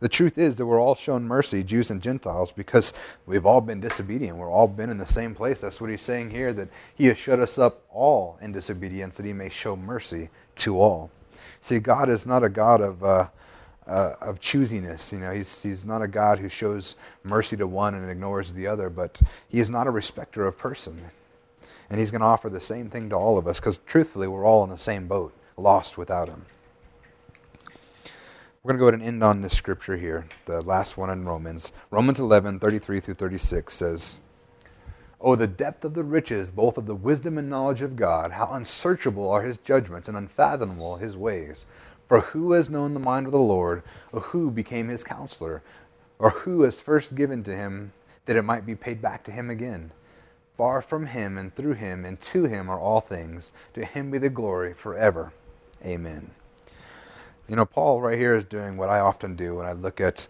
[0.00, 2.92] The truth is that we're all shown mercy, Jews and Gentiles, because
[3.24, 4.36] we've all been disobedient.
[4.36, 5.62] We've all been in the same place.
[5.62, 9.24] That's what he's saying here, that he has shut us up all in disobedience, that
[9.24, 11.10] he may show mercy to all.
[11.62, 13.28] See, God is not a God of, uh,
[13.86, 15.12] uh, of choosiness.
[15.12, 18.66] You know, he's, he's not a God who shows mercy to one and ignores the
[18.66, 21.10] other, but he is not a respecter of person.
[21.88, 24.44] And he's going to offer the same thing to all of us, because truthfully, we're
[24.44, 26.44] all in the same boat, lost without him.
[28.62, 31.24] We're going to go ahead and end on this scripture here, the last one in
[31.24, 31.72] Romans.
[31.92, 34.18] Romans 11, 33 through 36 says,
[35.20, 38.48] Oh, the depth of the riches, both of the wisdom and knowledge of God, how
[38.52, 41.64] unsearchable are his judgments and unfathomable his ways.
[42.08, 43.82] For who has known the mind of the Lord,
[44.12, 45.62] or who became his counselor,
[46.18, 47.92] or who has first given to him
[48.26, 49.92] that it might be paid back to him again?
[50.56, 53.52] Far from him and through him and to him are all things.
[53.74, 55.32] To him be the glory forever.
[55.84, 56.30] Amen.
[57.48, 60.28] You know, Paul right here is doing what I often do when I look at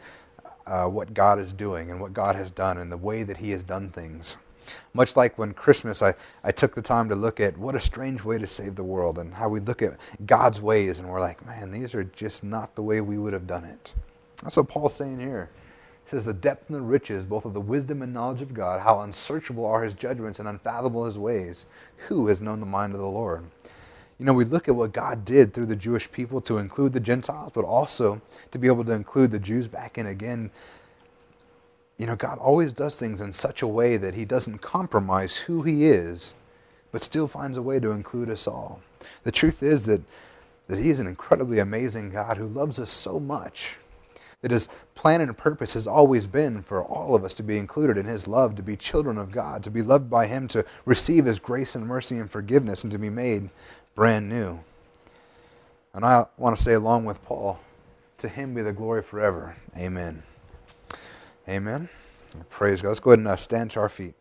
[0.67, 3.51] uh, what God is doing and what God has done and the way that He
[3.53, 4.37] has done things.
[4.95, 6.15] Much like when Christmas, I,
[6.45, 9.19] I took the time to look at what a strange way to save the world
[9.19, 12.75] and how we look at God's ways and we're like, man, these are just not
[12.75, 13.93] the way we would have done it.
[14.43, 15.51] That's what Paul's saying here.
[16.05, 18.81] He says, The depth and the riches, both of the wisdom and knowledge of God,
[18.81, 21.67] how unsearchable are his judgments and unfathomable his ways.
[22.09, 23.45] Who has known the mind of the Lord?
[24.19, 27.01] you know, we look at what God did through the Jewish people to include the
[27.01, 30.51] Gentiles, but also to be able to include the Jews back in again.
[31.99, 35.63] You know, God always does things in such a way that He doesn't compromise who
[35.63, 36.35] He is,
[36.93, 38.81] but still finds a way to include us all.
[39.23, 40.03] The truth is that,
[40.69, 43.79] that He is an incredibly amazing God who loves us so much
[44.43, 47.97] that His plan and purpose has always been for all of us to be included
[47.97, 51.25] in His love, to be children of God, to be loved by Him, to receive
[51.25, 53.49] His grace and mercy and forgiveness, and to be made
[53.95, 54.61] brand new.
[55.95, 57.59] And I want to say, along with Paul,
[58.19, 59.57] to him be the glory forever.
[59.77, 60.23] Amen.
[61.49, 61.89] Amen.
[62.51, 62.89] Praise God.
[62.89, 64.15] Let's go ahead and uh, stand to our feet.